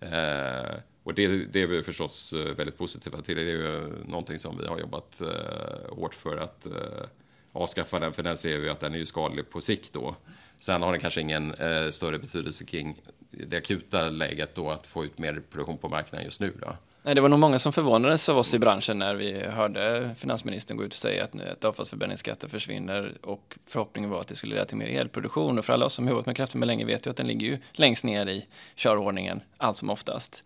Eh, 0.00 0.74
och 1.02 1.14
det, 1.14 1.26
det 1.28 1.62
är 1.62 1.66
vi 1.66 1.82
förstås 1.82 2.32
väldigt 2.32 2.78
positiva 2.78 3.22
till. 3.22 3.36
Det 3.36 3.42
är 3.42 3.46
ju 3.46 3.92
någonting 4.06 4.38
som 4.38 4.58
vi 4.58 4.66
har 4.66 4.78
jobbat 4.78 5.20
eh, 5.20 5.96
hårt 5.96 6.14
för 6.14 6.36
att 6.36 6.66
eh, 6.66 6.72
avskaffa 7.62 7.98
den, 7.98 8.12
för 8.12 8.22
den 8.22 8.36
ser 8.36 8.58
vi 8.58 8.68
att 8.68 8.80
den 8.80 8.94
är 8.94 8.98
ju 8.98 9.06
skadlig 9.06 9.50
på 9.50 9.60
sikt 9.60 9.92
då. 9.92 10.16
Sen 10.58 10.82
har 10.82 10.92
den 10.92 11.00
kanske 11.00 11.20
ingen 11.20 11.54
eh, 11.54 11.90
större 11.90 12.18
betydelse 12.18 12.64
kring 12.64 13.00
det 13.30 13.56
akuta 13.56 14.08
läget 14.08 14.54
då 14.54 14.70
att 14.70 14.86
få 14.86 15.04
ut 15.04 15.18
mer 15.18 15.42
produktion 15.50 15.78
på 15.78 15.88
marknaden 15.88 16.24
just 16.24 16.40
nu. 16.40 16.52
Då. 16.60 16.76
Nej, 17.02 17.14
det 17.14 17.20
var 17.20 17.28
nog 17.28 17.38
många 17.38 17.58
som 17.58 17.72
förvånades 17.72 18.28
av 18.28 18.38
oss 18.38 18.54
i 18.54 18.58
branschen 18.58 18.98
när 18.98 19.14
vi 19.14 19.44
hörde 19.44 20.10
finansministern 20.16 20.76
gå 20.76 20.84
ut 20.84 20.92
och 20.92 20.96
säga 20.96 21.24
att, 21.24 21.40
att 21.40 21.64
avfallsförbränningsskatten 21.64 22.50
försvinner 22.50 23.12
och 23.22 23.58
förhoppningen 23.66 24.10
var 24.10 24.20
att 24.20 24.28
det 24.28 24.34
skulle 24.34 24.54
leda 24.54 24.64
till 24.64 24.76
mer 24.76 24.86
elproduktion 24.86 25.58
och 25.58 25.64
för 25.64 25.72
alla 25.72 25.86
oss 25.86 25.94
som 25.94 26.08
jobbat 26.08 26.26
med 26.26 26.36
kraftvärme 26.36 26.66
länge 26.66 26.84
vet 26.84 27.06
ju 27.06 27.10
att 27.10 27.16
den 27.16 27.26
ligger 27.26 27.46
ju 27.46 27.58
längst 27.72 28.04
ner 28.04 28.26
i 28.26 28.46
körordningen 28.74 29.40
allt 29.56 29.76
som 29.76 29.90
oftast. 29.90 30.44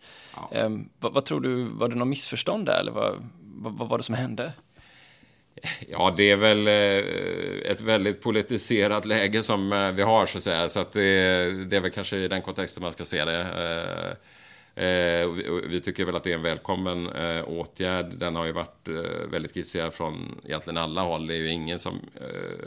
Ja. 0.51 0.65
Um, 0.65 0.89
vad, 0.99 1.13
vad, 1.13 1.25
tror 1.25 1.41
du, 1.41 1.63
var 1.63 1.89
det 1.89 1.95
något 1.95 2.07
missförstånd 2.07 2.65
där 2.65 2.79
eller 2.79 2.91
vad, 2.91 3.29
vad, 3.39 3.73
vad 3.73 3.89
var 3.89 3.97
det 3.97 4.03
som 4.03 4.15
hände? 4.15 4.53
Ja, 5.87 6.13
det 6.17 6.31
är 6.31 6.35
väl 6.35 6.67
eh, 6.67 7.71
ett 7.71 7.81
väldigt 7.81 8.21
politiserat 8.21 9.05
läge 9.05 9.43
som 9.43 9.73
eh, 9.73 9.91
vi 9.91 10.01
har 10.01 10.25
så 10.25 10.37
att 10.37 10.43
säga. 10.43 10.69
Så 10.69 10.79
att 10.79 10.91
det, 10.91 11.65
det 11.65 11.75
är 11.75 11.79
väl 11.79 11.91
kanske 11.91 12.17
i 12.17 12.27
den 12.27 12.41
kontexten 12.41 12.83
man 12.83 12.93
ska 12.93 13.05
se 13.05 13.25
det. 13.25 14.17
Eh, 14.75 15.29
vi 15.67 15.81
tycker 15.83 16.05
väl 16.05 16.15
att 16.15 16.23
det 16.23 16.31
är 16.31 16.35
en 16.35 16.41
välkommen 16.41 17.09
åtgärd. 17.43 18.05
Den 18.05 18.35
har 18.35 18.45
ju 18.45 18.51
varit 18.51 18.87
väldigt 19.31 19.53
kritiserad 19.53 19.93
från 19.93 20.41
egentligen 20.45 20.77
alla 20.77 21.01
håll. 21.01 21.27
Det 21.27 21.35
är 21.35 21.37
ju 21.37 21.49
ingen 21.49 21.79
som 21.79 21.99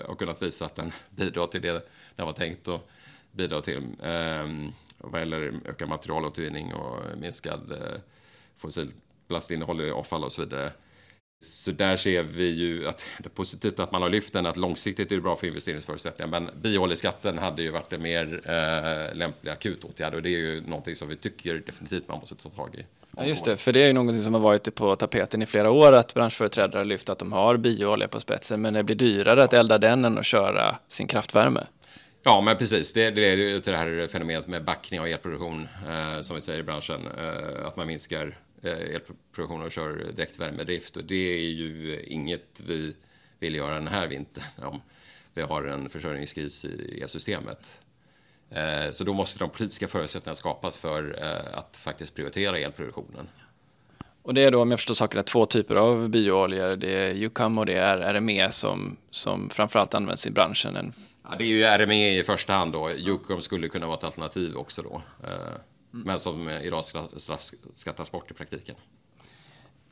har 0.07 0.15
kunnat 0.15 0.43
visa 0.43 0.65
att 0.65 0.75
den 0.75 0.93
bidrar 1.11 1.47
till 1.47 1.63
det 1.63 1.89
den 2.17 2.27
var 2.27 2.33
tänkt 2.33 2.69
att 2.69 2.89
bidra 3.33 3.61
till. 3.61 3.83
Ehm, 4.03 4.73
vad 4.99 5.21
gäller 5.21 5.61
ökad 5.65 5.89
materialåtervinning 5.89 6.75
och 6.75 7.19
minskad 7.19 7.77
fossilt 8.59 8.97
plastinnehåll 9.29 9.81
i 9.81 9.91
avfall 9.91 10.25
och 10.25 10.33
så 10.33 10.43
vidare. 10.43 10.73
Så 11.39 11.71
där 11.71 11.97
ser 11.97 12.23
vi 12.23 12.51
ju 12.51 12.89
att 12.89 13.05
det 13.19 13.27
är 13.27 13.31
positivt 13.31 13.79
att 13.79 13.93
man 13.93 14.03
har 14.03 14.09
lyft 14.09 14.33
den, 14.33 14.47
att 14.47 14.57
långsiktigt 14.57 15.13
är 15.13 15.17
det 15.17 15.23
bra 15.23 15.37
för 15.37 15.47
investeringsförutsättningar. 15.47 16.41
Men 16.41 16.51
biooljeskatten 16.63 17.39
hade 17.39 17.63
ju 17.63 17.71
varit 17.71 17.93
en 17.93 18.03
mer 18.03 18.41
eh, 18.45 19.17
lämplig 19.17 19.51
akutåtgärd 19.51 20.15
och 20.15 20.23
det 20.23 20.29
är 20.29 20.39
ju 20.39 20.61
någonting 20.67 20.97
som 20.97 21.09
vi 21.09 21.17
tycker 21.17 21.63
definitivt 21.67 22.09
man 22.09 22.19
måste 22.19 22.35
ta 22.35 22.49
tag 22.49 22.75
i. 22.75 22.85
Ja, 23.17 23.25
just 23.25 23.45
det, 23.45 23.57
för 23.57 23.73
det 23.73 23.83
är 23.83 23.87
ju 23.87 23.93
någonting 23.93 24.23
som 24.23 24.35
har 24.35 24.41
varit 24.41 24.75
på 24.75 24.97
tapeten 24.97 25.43
i 25.43 25.47
flera 25.47 25.71
år 25.71 25.93
att 25.93 26.15
branschföreträdare 26.15 26.81
har 26.81 26.85
lyft 26.85 27.09
att 27.09 27.19
de 27.19 27.33
har 27.33 27.57
bioolja 27.57 28.09
på 28.09 28.21
spetsen 28.21 28.61
men 28.61 28.75
det 28.75 28.83
blir 28.83 28.97
dyrare 28.97 29.45
att 29.45 29.53
elda 29.53 29.79
den 29.79 30.05
än 30.05 30.19
att 30.19 30.27
köra 30.27 30.77
sin 30.89 31.07
kraftvärme. 31.07 31.67
Ja, 32.23 32.41
men 32.41 32.57
precis. 32.57 32.93
Det, 32.93 33.11
det 33.11 33.21
leder 33.21 33.45
ju 33.45 33.61
till 33.61 33.73
det 33.73 33.79
här 33.79 34.07
fenomenet 34.07 34.47
med 34.47 34.65
backning 34.65 35.01
av 35.01 35.07
elproduktion, 35.07 35.69
eh, 35.89 36.23
som 36.23 36.37
vi 36.37 36.43
säger 36.43 36.61
i 36.61 36.63
branschen. 36.63 37.01
Eh, 37.19 37.67
att 37.67 37.77
man 37.77 37.87
minskar 37.87 38.37
elproduktion 38.63 39.63
och 39.63 39.73
kör 39.73 40.13
direktvärmedrift. 40.17 40.97
Och 40.97 41.05
det 41.05 41.35
är 41.35 41.51
ju 41.51 42.03
inget 42.07 42.63
vi 42.67 42.95
vill 43.39 43.55
göra 43.55 43.75
den 43.75 43.89
här 43.89 44.07
vintern 44.07 44.45
om 44.65 44.81
vi 45.35 45.43
har 45.43 45.65
en 45.65 45.89
försörjningskris 45.89 46.65
i 46.65 47.01
elsystemet. 47.03 47.81
Eh, 48.51 48.91
så 48.93 49.05
då 49.05 49.13
måste 49.13 49.39
de 49.39 49.51
politiska 49.51 49.89
förutsättningarna 49.89 50.35
skapas 50.35 50.77
för 50.77 51.19
eh, 51.23 51.59
att 51.59 51.77
faktiskt 51.77 52.15
prioritera 52.15 52.59
elproduktionen. 52.59 53.29
Och 54.23 54.35
det 54.35 54.41
är 54.41 54.51
då, 54.51 54.63
om 54.63 54.71
jag 54.71 54.81
förstår 54.81 54.95
saken 54.95 55.25
två 55.25 55.47
typer 55.47 55.75
av 55.75 56.09
biooljor. 56.09 56.77
Det 56.77 56.93
är 56.93 57.15
UCAM 57.15 57.59
och 57.59 57.67
det 57.67 57.75
är 57.75 58.15
RME 58.15 58.51
som, 58.51 58.97
som 59.11 59.51
framförallt 59.51 59.95
används 59.95 60.27
i 60.27 60.31
branschen. 60.31 60.93
Ja, 61.23 61.35
det 61.39 61.45
är 61.45 61.49
ju 61.49 61.63
RME 61.63 62.19
i 62.19 62.25
första 62.25 62.53
hand 62.53 62.73
då. 62.73 62.91
UCAM 62.91 63.41
skulle 63.41 63.69
kunna 63.69 63.87
vara 63.87 63.97
ett 63.97 64.05
alternativ 64.05 64.57
också 64.57 64.83
då. 64.83 65.03
Mm. 65.95 66.07
Men 66.07 66.21
som 66.21 66.51
idag 66.51 66.85
straffskattas 67.17 68.13
bort 68.13 68.31
i 68.31 68.35
praktiken. 68.35 68.75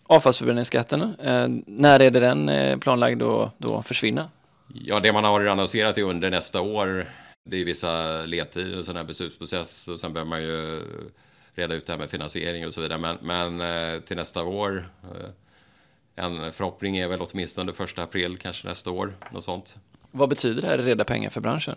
Avfallsförbränningsskatten, 0.07 1.03
eh, 1.03 1.49
när 1.67 2.01
är 2.01 2.11
det 2.11 2.21
den 2.21 2.49
eh, 2.49 2.79
planlagd 2.79 3.23
att 3.23 3.59
då 3.59 3.83
försvinna? 3.83 4.31
Ja, 4.75 5.01
det 5.01 5.13
man 5.13 5.25
har 5.25 5.47
annonserat 5.47 5.99
är 5.99 6.03
under 6.03 6.31
nästa 6.31 6.61
år. 6.61 7.07
Det 7.45 7.57
är 7.57 7.65
vissa 7.65 8.23
ledtider 8.23 8.79
och 8.79 8.85
sån 8.85 8.97
här 8.97 9.05
beslutsprocess 9.05 9.89
och 9.89 10.01
sen 10.01 10.13
behöver 10.13 10.29
man 10.29 10.43
ju 10.43 10.83
reda 11.55 11.75
ut 11.75 11.87
det 11.87 11.93
här 11.93 11.99
med 11.99 12.11
finansiering 12.11 12.67
och 12.67 12.75
så 12.75 12.81
vidare. 12.81 12.99
Men, 12.99 13.19
men 13.23 13.61
eh, 13.61 14.01
till 14.01 14.17
nästa 14.17 14.45
år, 14.45 14.85
eh, 15.03 15.31
en 16.25 16.53
förhoppning 16.53 16.97
är 16.97 17.09
väl 17.09 17.21
åtminstone 17.21 17.73
första 17.73 18.03
april 18.03 18.37
kanske 18.37 18.69
nästa 18.69 18.91
år, 18.91 19.15
något 19.31 19.45
sånt. 19.45 19.77
Vad 20.11 20.29
betyder 20.29 20.63
det 20.63 20.69
här 20.69 20.79
reda 20.79 21.05
pengar 21.05 21.31
för 21.31 21.41
branschen? 21.41 21.77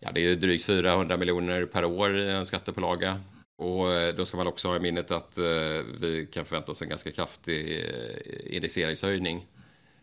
Ja, 0.00 0.10
det 0.14 0.20
är 0.20 0.36
drygt 0.36 0.64
400 0.64 1.16
miljoner 1.16 1.66
per 1.66 1.84
år 1.84 2.18
i 2.18 2.30
en 2.30 2.46
skattepålaga. 2.46 3.20
Och 3.56 3.92
eh, 3.92 4.14
då 4.14 4.24
ska 4.24 4.36
man 4.36 4.46
också 4.46 4.68
ha 4.68 4.76
i 4.76 4.80
minnet 4.80 5.10
att 5.10 5.38
eh, 5.38 5.44
vi 6.00 6.28
kan 6.32 6.44
förvänta 6.44 6.72
oss 6.72 6.82
en 6.82 6.88
ganska 6.88 7.10
kraftig 7.10 7.84
eh, 7.84 8.56
indexeringshöjning. 8.56 9.46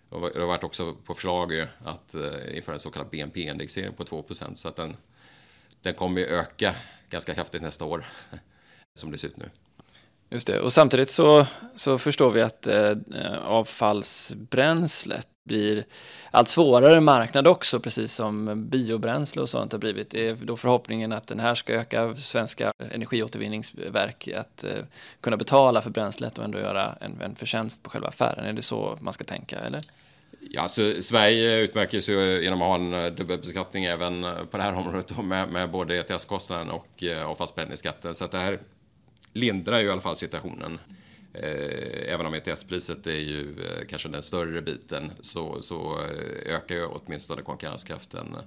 Det 0.09 0.15
har 0.15 0.45
varit 0.45 0.63
också 0.63 0.95
på 1.05 1.13
förslag 1.13 1.67
att 1.85 2.15
införa 2.53 2.73
en 2.73 2.79
så 2.79 2.89
kallad 2.89 3.09
BNP-indexering 3.09 3.93
på 3.93 4.03
2 4.03 4.25
så 4.53 4.67
att 4.67 4.75
den, 4.75 4.97
den 5.81 5.93
kommer 5.93 6.21
öka 6.21 6.75
ganska 7.09 7.33
kraftigt 7.33 7.61
nästa 7.61 7.85
år 7.85 8.05
som 8.99 9.11
det 9.11 9.17
ser 9.17 9.27
ut 9.27 9.37
nu. 9.37 9.49
Just 10.29 10.47
det, 10.47 10.59
och 10.59 10.73
samtidigt 10.73 11.09
så, 11.09 11.47
så 11.75 11.97
förstår 11.97 12.31
vi 12.31 12.41
att 12.41 12.67
eh, 12.67 12.93
avfallsbränslet 13.43 15.30
blir 15.43 15.85
allt 16.31 16.47
svårare 16.47 17.01
marknad 17.01 17.47
också, 17.47 17.79
precis 17.79 18.13
som 18.13 18.69
biobränsle 18.69 19.41
och 19.41 19.49
sånt 19.49 19.71
har 19.71 19.79
blivit. 19.79 20.09
Det 20.09 20.27
är 20.27 20.35
då 20.35 20.57
förhoppningen 20.57 21.11
att 21.11 21.27
den 21.27 21.39
här 21.39 21.55
ska 21.55 21.73
öka 21.73 22.15
svenska 22.15 22.73
energiåtervinningsverk 22.91 24.29
att 24.37 24.63
eh, 24.63 24.85
kunna 25.21 25.37
betala 25.37 25.81
för 25.81 25.89
bränslet 25.89 26.37
och 26.37 26.43
ändå 26.43 26.59
göra 26.59 26.95
en, 27.01 27.21
en 27.21 27.35
förtjänst 27.35 27.83
på 27.83 27.89
själva 27.89 28.07
affären. 28.07 28.45
Är 28.45 28.53
det 28.53 28.61
så 28.61 28.97
man 29.01 29.13
ska 29.13 29.23
tänka, 29.23 29.59
eller? 29.59 29.81
Ja, 30.49 30.67
så 30.67 31.01
Sverige 31.01 31.59
utmärker 31.59 32.01
sig 32.01 32.43
genom 32.43 32.61
att 32.61 32.67
ha 32.67 32.75
en 32.75 32.93
eh, 32.93 33.11
dubbelbeskattning 33.11 33.85
även 33.85 34.23
eh, 34.23 34.45
på 34.45 34.57
det 34.57 34.63
här 34.63 34.73
området 34.73 35.23
med, 35.23 35.49
med 35.49 35.71
både 35.71 35.97
ETS-kostnaden 35.97 36.69
och 36.69 37.03
eh, 37.03 37.25
avfallsbränningsskatten. 37.25 38.15
Så 38.15 38.25
att 38.25 38.31
det 38.31 38.37
här 38.37 38.59
lindrar 39.33 39.79
ju 39.79 39.87
i 39.87 39.91
alla 39.91 40.01
fall 40.01 40.15
situationen. 40.15 40.79
Eh, 41.33 42.13
även 42.13 42.25
om 42.25 42.33
ETS-priset 42.33 43.07
är 43.07 43.11
ju 43.11 43.41
eh, 43.41 43.85
kanske 43.89 44.09
den 44.09 44.21
större 44.21 44.61
biten 44.61 45.11
så, 45.21 45.61
så 45.61 45.99
eh, 45.99 46.55
ökar 46.55 46.75
ju 46.75 46.85
åtminstone 46.85 47.41
konkurrenskraften 47.41 48.37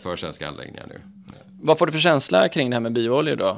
för 0.00 0.16
svenska 0.16 0.48
anläggningar 0.48 0.86
nu. 0.88 1.00
Vad 1.60 1.78
får 1.78 1.86
du 1.86 1.92
för 1.92 1.98
känsla 1.98 2.48
kring 2.48 2.70
det 2.70 2.76
här 2.76 2.80
med 2.80 2.92
biooljor 2.92 3.36
då? 3.36 3.56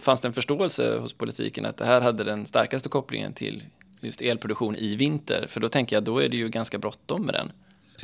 Fanns 0.00 0.20
det 0.20 0.28
en 0.28 0.32
förståelse 0.32 0.98
hos 0.98 1.12
politiken 1.12 1.66
att 1.66 1.76
det 1.76 1.84
här 1.84 2.00
hade 2.00 2.24
den 2.24 2.46
starkaste 2.46 2.88
kopplingen 2.88 3.32
till 3.32 3.62
just 4.00 4.22
elproduktion 4.22 4.76
i 4.76 4.96
vinter? 4.96 5.46
För 5.48 5.60
då 5.60 5.68
tänker 5.68 5.96
jag, 5.96 6.04
då 6.04 6.18
är 6.18 6.28
det 6.28 6.36
ju 6.36 6.48
ganska 6.48 6.78
bråttom 6.78 7.26
med 7.26 7.34
den. 7.34 7.52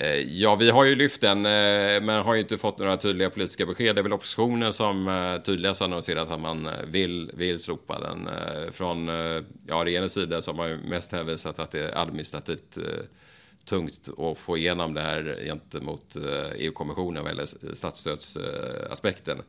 Eh, 0.02 0.40
ja, 0.40 0.54
vi 0.54 0.71
har 0.71 0.85
ju 0.85 0.95
lyft 0.95 1.21
den, 1.21 1.47
eh, 1.47 2.02
men 2.02 2.23
har 2.25 2.35
ju 2.35 2.40
inte 2.40 2.59
fått 2.59 2.78
några 2.78 2.97
tydliga 2.97 3.30
politiska 3.30 3.66
besked. 3.66 3.97
Det 3.97 4.00
är 4.00 4.02
väl 4.02 4.12
oppositionen 4.12 4.73
som 4.73 5.09
eh, 5.09 5.42
tydligast 5.42 5.83
annonserat 5.83 6.30
att 6.30 6.40
man 6.40 6.69
vill, 6.87 7.30
vill 7.35 7.59
slopa 7.59 8.00
den. 8.00 8.28
Från 8.73 9.09
ja, 9.66 9.85
regeringens 9.85 10.12
sida 10.12 10.42
så 10.42 10.50
har 10.50 10.57
man 10.57 10.69
ju 10.69 10.76
mest 10.76 11.12
hänvisat 11.12 11.59
att 11.59 11.71
det 11.71 11.80
är 11.80 11.99
administrativt 11.99 12.78
tungt 13.64 14.09
att 14.19 14.38
få 14.38 14.57
igenom 14.57 14.95
det 14.95 15.00
här 15.00 15.38
gentemot 15.45 16.16
EU-kommissionen 16.57 17.23
vad 17.23 17.33
gäller 17.33 17.75
statsstödsaspekten. 17.75 19.42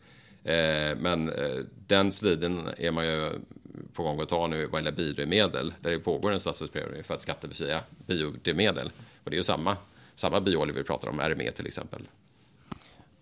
Men 0.97 1.31
den 1.87 2.11
striden 2.11 2.69
är 2.77 2.91
man 2.91 3.05
ju 3.05 3.29
på 3.93 4.03
gång 4.03 4.21
att 4.21 4.29
ta 4.29 4.47
nu 4.47 4.65
vad 4.65 4.81
gäller 4.81 4.97
biodrivmedel. 4.97 5.73
Där 5.79 5.91
det 5.91 5.99
pågår 5.99 6.31
en 6.31 6.39
statsstödsprövning 6.39 7.03
för 7.03 7.13
att 7.13 7.21
skattebefria 7.21 7.79
biodrivmedel. 8.07 8.91
Och 9.23 9.29
det 9.31 9.35
är 9.35 9.37
ju 9.37 9.43
samma, 9.43 9.77
samma 10.21 10.41
bioolja 10.41 10.73
vi 10.73 10.83
pratar 10.83 11.09
om, 11.09 11.19
RME 11.19 11.51
till 11.51 11.67
exempel. 11.67 12.01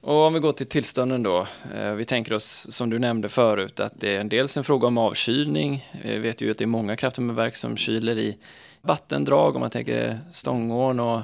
Och 0.02 0.16
om 0.16 0.34
vi 0.34 0.40
går 0.40 0.52
till 0.52 0.68
tillstånden 0.68 1.24
då. 1.24 1.48
Eh, 1.76 1.94
vi 1.94 2.06
tänker 2.06 2.34
oss, 2.34 2.68
som 2.70 2.90
du 2.90 3.00
nämnde 3.00 3.30
förut, 3.30 3.80
att 3.80 3.94
det 3.96 4.16
är 4.16 4.24
dels 4.24 4.58
en 4.58 4.64
fråga 4.64 4.88
om 4.88 4.98
avkylning. 4.98 5.90
Vi 6.04 6.18
vet 6.18 6.42
ju 6.42 6.52
att 6.52 6.58
det 6.58 6.64
är 6.64 6.68
många 6.68 6.96
kraftvärmeverk 6.96 7.56
som 7.56 7.78
kyler 7.78 8.18
i 8.18 8.38
vattendrag, 8.82 9.56
om 9.56 9.62
man 9.62 9.70
tänker 9.70 10.20
Stångån 10.32 11.00
och 11.00 11.22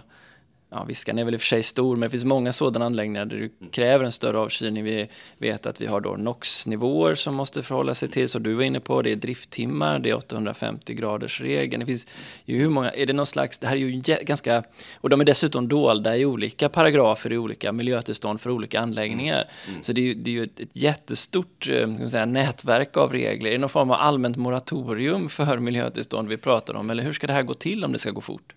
ja, 0.76 0.84
Viskan 0.84 1.20
är 1.20 1.24
väl 1.24 1.34
i 1.34 1.38
och 1.38 1.42
för 1.42 1.48
sig 1.48 1.64
stor, 1.64 1.96
men 1.96 2.02
det 2.02 2.10
finns 2.10 2.26
många 2.26 2.54
sådana 2.54 2.86
anläggningar 2.86 3.26
där 3.26 3.38
du 3.38 3.70
kräver 3.72 4.06
en 4.06 4.12
större 4.12 4.38
avkylning. 4.38 4.84
Vi 4.84 5.08
vet 5.38 5.66
att 5.66 5.82
vi 5.82 5.86
har 5.86 6.02
då 6.02 6.16
NOx-nivåer 6.16 7.16
som 7.16 7.36
måste 7.36 7.64
förhålla 7.64 7.96
sig 7.96 8.10
till, 8.10 8.30
som 8.30 8.44
du 8.44 8.54
var 8.54 8.64
inne 8.64 8.80
på, 8.80 9.02
det 9.02 9.12
är 9.12 9.16
drifttimmar, 9.16 10.00
det 10.00 10.10
är 10.10 10.16
850 10.16 10.94
graders 10.94 11.42
regeln. 11.42 11.80
Det 11.80 11.86
finns 11.86 12.08
ju 12.46 12.60
hur 12.60 12.70
många, 12.70 12.90
är 12.90 13.06
det 13.06 13.14
någon 13.14 13.26
slags, 13.26 13.60
det 13.60 13.68
här 13.68 13.76
är 13.76 13.80
ju 13.80 14.02
ganska, 14.22 14.64
och 14.96 15.10
de 15.10 15.22
är 15.22 15.26
dessutom 15.26 15.68
dolda 15.68 16.18
i 16.18 16.26
olika 16.26 16.70
paragrafer 16.70 17.34
i 17.34 17.38
olika 17.38 17.72
miljötillstånd 17.72 18.42
för 18.42 18.50
olika 18.50 18.80
anläggningar. 18.80 19.50
Mm. 19.68 19.84
Så 19.84 19.94
det 19.94 20.02
är 20.02 20.06
ju, 20.06 20.14
det 20.14 20.30
är 20.30 20.34
ju 20.34 20.44
ett, 20.44 20.60
ett 20.60 20.76
jättestort 20.76 21.70
eh, 21.70 22.06
säga, 22.06 22.26
nätverk 22.26 22.98
av 22.98 23.12
regler. 23.12 23.50
Är 23.50 23.54
det 23.54 23.60
någon 23.60 23.70
form 23.70 23.92
av 23.92 24.02
allmänt 24.02 24.38
moratorium 24.38 25.30
för 25.30 25.58
miljötillstånd 25.58 26.30
vi 26.30 26.38
pratar 26.38 26.74
om, 26.74 26.90
eller 26.90 27.04
hur 27.04 27.14
ska 27.14 27.28
det 27.28 27.34
här 27.34 27.44
gå 27.44 27.54
till 27.54 27.86
om 27.86 27.92
det 27.92 28.00
ska 28.00 28.12
gå 28.12 28.22
fort? 28.22 28.55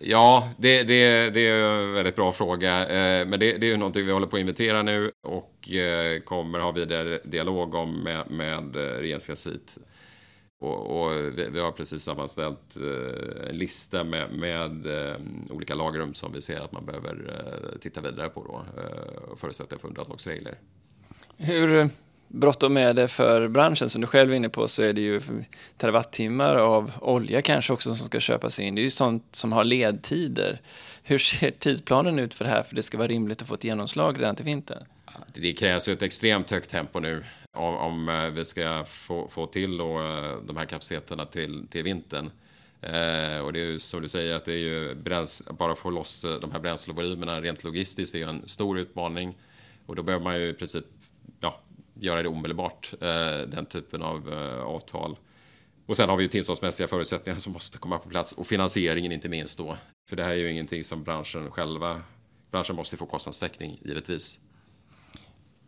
Ja, 0.00 0.52
det, 0.58 0.82
det, 0.82 1.30
det 1.30 1.48
är 1.48 1.62
en 1.62 1.92
väldigt 1.92 2.16
bra 2.16 2.32
fråga. 2.32 2.80
Eh, 2.80 3.26
men 3.26 3.40
det, 3.40 3.58
det 3.58 3.66
är 3.66 3.70
ju 3.70 3.76
någonting 3.76 4.06
vi 4.06 4.12
håller 4.12 4.26
på 4.26 4.36
att 4.36 4.40
inventera 4.40 4.82
nu 4.82 5.12
och 5.22 5.70
eh, 5.70 6.20
kommer 6.20 6.58
ha 6.58 6.70
vidare 6.70 7.20
dialog 7.24 7.74
om 7.74 8.02
med, 8.02 8.30
med 8.30 8.76
eh, 8.76 8.80
Regeringskansliet. 8.80 9.78
Och, 10.60 11.02
och 11.04 11.12
vi, 11.12 11.48
vi, 11.52 11.60
har 11.60 11.72
precis 11.72 12.02
sammanställt 12.02 12.76
en 13.48 13.56
lista 13.56 14.04
med, 14.04 14.32
med 14.32 14.86
olika 15.50 15.74
lagrum 15.74 16.14
som 16.14 16.32
vi 16.32 16.40
ser 16.40 16.60
att 16.60 16.72
man 16.72 16.86
behöver 16.86 17.16
titta 17.80 18.00
vidare 18.00 18.28
på 18.28 18.44
då. 18.44 18.82
och 19.32 19.40
förutsättningar 19.40 19.80
för 19.80 19.88
undantagsregler. 19.88 20.58
Hur 21.36 21.90
bråttom 22.32 22.76
är 22.76 22.94
det 22.94 23.08
för 23.08 23.48
branschen. 23.48 23.90
Som 23.90 24.00
du 24.00 24.06
själv 24.06 24.32
är 24.32 24.36
inne 24.36 24.48
på 24.48 24.68
så 24.68 24.82
är 24.82 24.92
det 24.92 25.00
ju 25.00 25.20
terawattimmar 25.76 26.56
av 26.56 26.92
olja 27.00 27.42
kanske 27.42 27.72
också 27.72 27.94
som 27.94 28.06
ska 28.06 28.20
köpas 28.20 28.60
in. 28.60 28.74
Det 28.74 28.80
är 28.80 28.84
ju 28.84 28.90
sånt 28.90 29.24
som 29.30 29.52
har 29.52 29.64
ledtider. 29.64 30.60
Hur 31.02 31.18
ser 31.18 31.50
tidsplanen 31.50 32.18
ut 32.18 32.34
för 32.34 32.44
det 32.44 32.50
här 32.50 32.62
för 32.62 32.74
det 32.76 32.82
ska 32.82 32.98
vara 32.98 33.08
rimligt 33.08 33.42
att 33.42 33.48
få 33.48 33.54
ett 33.54 33.64
genomslag 33.64 34.20
redan 34.20 34.36
till 34.36 34.44
vintern? 34.44 34.84
Det 35.34 35.52
krävs 35.52 35.88
ju 35.88 35.92
ett 35.92 36.02
extremt 36.02 36.50
högt 36.50 36.70
tempo 36.70 37.00
nu 37.00 37.24
om, 37.52 37.76
om 37.76 38.32
vi 38.34 38.44
ska 38.44 38.84
få, 38.84 39.28
få 39.28 39.46
till 39.46 39.76
då, 39.76 39.98
eh, 39.98 40.36
de 40.46 40.56
här 40.56 40.64
kapaciteterna 40.64 41.26
till, 41.26 41.66
till 41.70 41.82
vintern. 41.82 42.30
Eh, 42.80 43.38
och 43.38 43.52
det 43.52 43.60
är 43.60 43.64
ju 43.64 43.78
som 43.78 44.02
du 44.02 44.08
säger 44.08 44.36
att 44.36 44.44
det 44.44 44.52
är 44.52 44.58
ju 44.58 44.94
bränsle, 44.94 45.52
bara 45.52 45.74
få 45.74 45.90
loss 45.90 46.24
eh, 46.24 46.40
de 46.40 46.52
här 46.52 46.58
bränslevolymerna 46.58 47.40
rent 47.40 47.64
logistiskt 47.64 48.14
är 48.14 48.18
ju 48.18 48.24
en 48.24 48.48
stor 48.48 48.78
utmaning. 48.78 49.34
Och 49.86 49.96
då 49.96 50.02
behöver 50.02 50.24
man 50.24 50.40
ju 50.40 50.48
i 50.48 50.54
princip 50.54 50.84
göra 51.94 52.22
det 52.22 52.28
omedelbart, 52.28 52.94
eh, 53.00 53.48
den 53.48 53.66
typen 53.66 54.02
av 54.02 54.32
eh, 54.32 54.62
avtal. 54.62 55.16
Och 55.86 55.96
sen 55.96 56.08
har 56.08 56.16
vi 56.16 56.22
ju 56.22 56.28
tillståndsmässiga 56.28 56.88
förutsättningar 56.88 57.38
som 57.38 57.52
måste 57.52 57.78
komma 57.78 57.98
på 57.98 58.08
plats 58.08 58.32
och 58.32 58.46
finansieringen 58.46 59.12
inte 59.12 59.28
minst 59.28 59.58
då. 59.58 59.76
För 60.08 60.16
det 60.16 60.22
här 60.22 60.30
är 60.30 60.36
ju 60.36 60.50
ingenting 60.50 60.84
som 60.84 61.04
branschen 61.04 61.50
själva, 61.50 62.02
branschen 62.50 62.76
måste 62.76 62.96
få 62.96 63.06
kostnadstäckning 63.06 63.78
givetvis. 63.84 64.40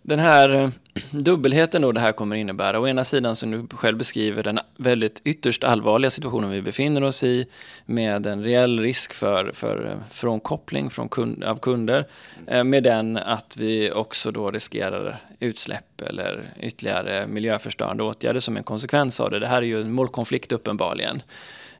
Den 0.06 0.18
här 0.18 0.48
eh, 0.48 0.68
dubbelheten 1.10 1.82
då 1.82 1.92
det 1.92 2.00
här 2.00 2.12
kommer 2.12 2.36
innebära, 2.36 2.80
å 2.80 2.88
ena 2.88 3.04
sidan 3.04 3.36
som 3.36 3.50
du 3.50 3.76
själv 3.76 3.98
beskriver 3.98 4.42
den 4.42 4.60
väldigt 4.76 5.20
ytterst 5.24 5.64
allvarliga 5.64 6.10
situationen 6.10 6.50
vi 6.50 6.62
befinner 6.62 7.02
oss 7.04 7.24
i 7.24 7.46
med 7.86 8.26
en 8.26 8.44
reell 8.44 8.80
risk 8.80 9.14
för, 9.14 9.52
för 9.54 9.86
eh, 9.86 9.96
frånkoppling 10.10 10.90
från 10.90 11.08
kund, 11.08 11.44
av 11.44 11.56
kunder, 11.56 12.06
eh, 12.46 12.64
med 12.64 12.82
den 12.82 13.16
att 13.16 13.56
vi 13.56 13.92
också 13.92 14.30
då 14.30 14.50
riskerar 14.50 15.20
utsläpp 15.40 16.02
eller 16.02 16.52
ytterligare 16.60 17.26
miljöförstörande 17.26 18.02
åtgärder 18.02 18.40
som 18.40 18.56
en 18.56 18.62
konsekvens 18.62 19.20
av 19.20 19.30
det. 19.30 19.38
Det 19.38 19.46
här 19.46 19.62
är 19.62 19.66
ju 19.66 19.80
en 19.80 19.92
målkonflikt 19.92 20.52
uppenbarligen. 20.52 21.22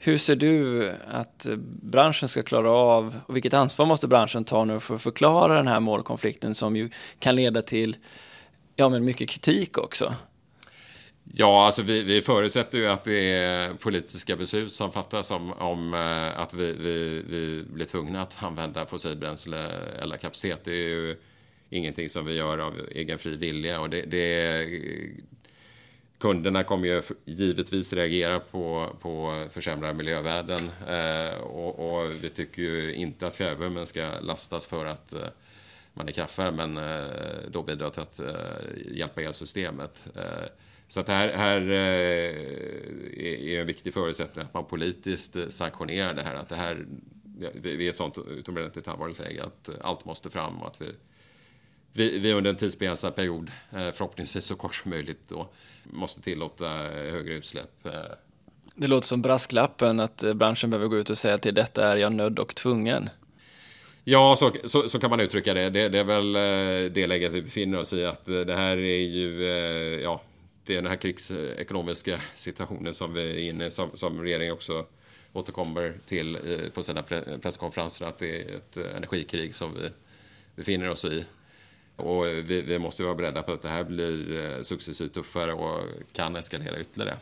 Hur 0.04 0.18
ser 0.18 0.36
du 0.36 0.90
att 1.06 1.46
branschen 1.82 2.28
ska 2.28 2.42
klara 2.42 2.70
av, 2.70 3.14
och 3.26 3.36
vilket 3.36 3.54
ansvar 3.54 3.86
måste 3.86 4.08
branschen 4.08 4.44
ta 4.44 4.64
nu 4.64 4.80
för 4.80 4.94
att 4.94 5.02
förklara 5.02 5.56
den 5.56 5.66
här 5.66 5.80
målkonflikten 5.80 6.54
som 6.54 6.76
ju 6.76 6.90
kan 7.18 7.36
leda 7.36 7.62
till 7.62 7.96
ja, 8.76 8.88
men 8.88 9.04
mycket 9.04 9.28
kritik 9.28 9.78
också? 9.78 10.14
Ja, 11.32 11.66
alltså 11.66 11.82
vi, 11.82 12.02
vi 12.02 12.22
förutsätter 12.22 12.78
ju 12.78 12.86
att 12.86 13.04
det 13.04 13.32
är 13.32 13.74
politiska 13.74 14.36
beslut 14.36 14.72
som 14.72 14.92
fattas 14.92 15.30
om, 15.30 15.52
om 15.52 15.94
eh, 15.94 16.40
att 16.40 16.54
vi, 16.54 16.72
vi, 16.72 17.22
vi 17.28 17.64
blir 17.72 17.86
tvungna 17.86 18.22
att 18.22 18.42
använda 18.42 18.86
fossilbränsle 18.86 19.70
eller 20.02 20.16
kapacitet. 20.16 20.64
Det 20.64 20.72
är 20.72 20.88
ju 20.88 21.16
ingenting 21.70 22.10
som 22.10 22.26
vi 22.26 22.34
gör 22.34 22.58
av 22.58 22.80
egen 22.90 23.18
fri 23.18 23.36
vilja 23.36 23.80
och 23.80 23.90
det, 23.90 24.02
det 24.02 24.20
kunderna 26.18 26.64
kommer 26.64 26.88
ju 26.88 27.03
givetvis 27.24 27.92
reagera 27.92 28.40
på, 28.40 28.96
på 29.00 29.44
försämrade 29.50 29.94
miljövärden. 29.94 30.61
Eh, 30.88 31.35
och, 31.40 31.79
och, 31.79 32.14
vi 32.14 32.31
tycker 32.31 32.62
ju 32.62 32.94
inte 32.94 33.27
att 33.27 33.35
fjärrvärmen 33.35 33.87
ska 33.87 34.11
lastas 34.20 34.66
för 34.66 34.87
att 34.87 35.12
eh, 35.12 35.20
man 35.94 36.09
är 36.09 36.12
kraftvärmen 36.12 36.77
eh, 36.77 37.50
då 37.50 37.62
bidrar 37.62 37.90
till 37.90 38.03
att 38.03 38.20
eh, 38.20 38.96
hjälpa 38.96 39.22
elsystemet. 39.22 40.09
Eh, 40.16 40.48
så 40.88 41.00
att 41.00 41.09
här, 41.09 41.33
här 41.33 41.61
eh, 41.61 42.35
är 43.55 43.61
en 43.61 43.66
viktig 43.66 43.94
förutsättning 43.94 44.44
att 44.44 44.55
man 44.55 44.64
politiskt 44.64 45.37
sanktionerar 45.48 46.14
det 46.14 46.22
här. 46.22 46.35
Att 46.35 46.48
det 46.48 46.57
här 46.57 46.87
vi 47.55 47.74
är 47.74 47.81
i 47.81 47.88
ett 47.88 47.96
sånt 47.96 48.18
utomordentligt 48.18 48.88
allvarligt 48.88 49.18
läge 49.18 49.44
att 49.44 49.70
allt 49.81 50.05
måste 50.05 50.31
fram 50.31 50.62
och 50.62 50.66
att 50.66 50.81
vi 50.81 50.87
vi, 51.96 52.18
vi 52.18 52.33
under 52.33 52.50
en 52.50 52.57
tidsbegränsad 52.57 53.14
period, 53.14 53.50
eh, 53.72 53.90
förhoppningsvis 53.90 54.44
så 54.44 54.57
kort 54.57 54.74
som 54.74 54.90
möjligt, 54.90 55.29
då, 55.29 55.48
måste 55.85 56.20
tillåta 56.23 56.66
eh, 56.66 57.12
högre 57.12 57.35
utsläpp. 57.35 57.87
Eh. 57.87 57.92
Det 58.75 58.87
låter 58.87 59.07
som 59.07 59.23
brasklappen 59.23 60.01
att 60.01 60.25
branschen 60.35 60.70
behöver 60.70 60.88
gå 60.88 60.97
ut 60.97 61.11
och 61.11 61.18
säga 61.18 61.38
till 61.38 61.55
detta 61.55 61.92
är 61.92 61.97
jag 61.97 62.12
nödd 62.12 62.38
och 62.38 62.55
tvungen. 62.55 63.11
Ja, 64.05 64.37
så, 64.37 64.53
så, 64.64 64.88
så, 64.88 65.01
kan 65.01 65.11
man 65.11 65.20
uttrycka 65.20 65.55
det. 65.55 65.70
det. 65.70 65.88
det. 65.88 65.99
är 65.99 66.05
väl 66.05 66.33
det 66.92 67.07
läget 67.07 67.33
vi 67.33 67.42
befinner 67.42 67.79
oss 67.79 67.92
i. 67.92 68.05
Att 68.05 68.25
det 68.25 68.55
här 68.55 68.77
är 68.77 69.03
ju, 69.03 69.42
ja, 70.03 70.23
det 70.64 70.73
är 70.73 70.83
den 70.83 70.90
här 70.90 70.97
krigsekonomiska 70.97 72.20
situationen 72.35 72.94
som 72.94 73.14
vi 73.14 73.47
är 73.47 73.51
inne 73.51 73.66
i, 73.66 73.70
som, 73.70 73.90
som 73.94 74.20
regeringen 74.20 74.55
också 74.55 74.87
återkommer 75.33 75.94
till 76.07 76.38
på 76.75 76.83
sina 76.83 77.03
presskonferenser. 77.42 78.07
Att 78.07 78.18
det 78.18 78.42
är 78.42 78.57
ett 78.57 78.77
energikrig 78.77 79.55
som 79.55 79.75
vi 79.75 79.90
befinner 80.57 80.90
oss 80.90 81.05
i. 81.05 81.25
Och 81.96 82.26
vi, 82.26 82.62
vi, 82.62 82.78
måste 82.78 83.02
vara 83.02 83.14
beredda 83.14 83.42
på 83.42 83.52
att 83.52 83.62
det 83.62 83.68
här 83.68 83.85
blir 83.85 84.40
eh, 84.40 84.62
successivt 84.62 85.14
tuffare 85.14 85.52
och 85.52 85.80
kan 86.12 86.37
eskalera 86.37 86.80
ytterligare. 86.80 87.16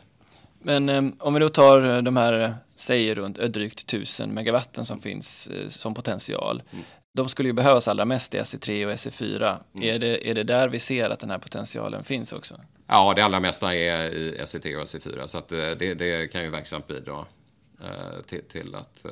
Men 0.59 0.89
eh, 0.89 1.03
om 1.19 1.33
vi 1.33 1.39
då 1.39 1.49
tar 1.49 2.01
de 2.01 2.17
här, 2.17 2.55
säger 2.75 3.15
runt 3.15 3.37
drygt 3.37 3.79
1000 3.79 4.33
megawatten 4.33 4.85
som 4.85 5.01
finns 5.01 5.47
eh, 5.47 5.67
som 5.67 5.93
potential. 5.93 6.63
Mm. 6.71 6.83
De 7.15 7.29
skulle 7.29 7.49
ju 7.49 7.53
behövas 7.53 7.87
allra 7.87 8.05
mest 8.05 8.35
i 8.35 8.39
SE3 8.39 8.85
och 8.85 8.91
SE4. 8.91 9.57
Mm. 9.73 9.95
Är, 9.95 9.99
det, 9.99 10.29
är 10.29 10.33
det 10.33 10.43
där 10.43 10.69
vi 10.69 10.79
ser 10.79 11.09
att 11.09 11.19
den 11.19 11.29
här 11.29 11.37
potentialen 11.37 12.03
finns 12.03 12.33
också? 12.33 12.59
Ja, 12.87 13.13
det 13.15 13.21
allra 13.21 13.39
mesta 13.39 13.75
är 13.75 14.11
i 14.11 14.37
SE3 14.39 14.75
och 14.75 14.83
SE4. 14.83 15.27
Så 15.27 15.37
att 15.37 15.47
det, 15.47 15.93
det 15.93 16.31
kan 16.31 16.43
ju 16.43 16.49
verksamt 16.49 16.87
bidra 16.87 17.25
till, 18.25 18.43
till 18.43 18.75
att 18.75 19.05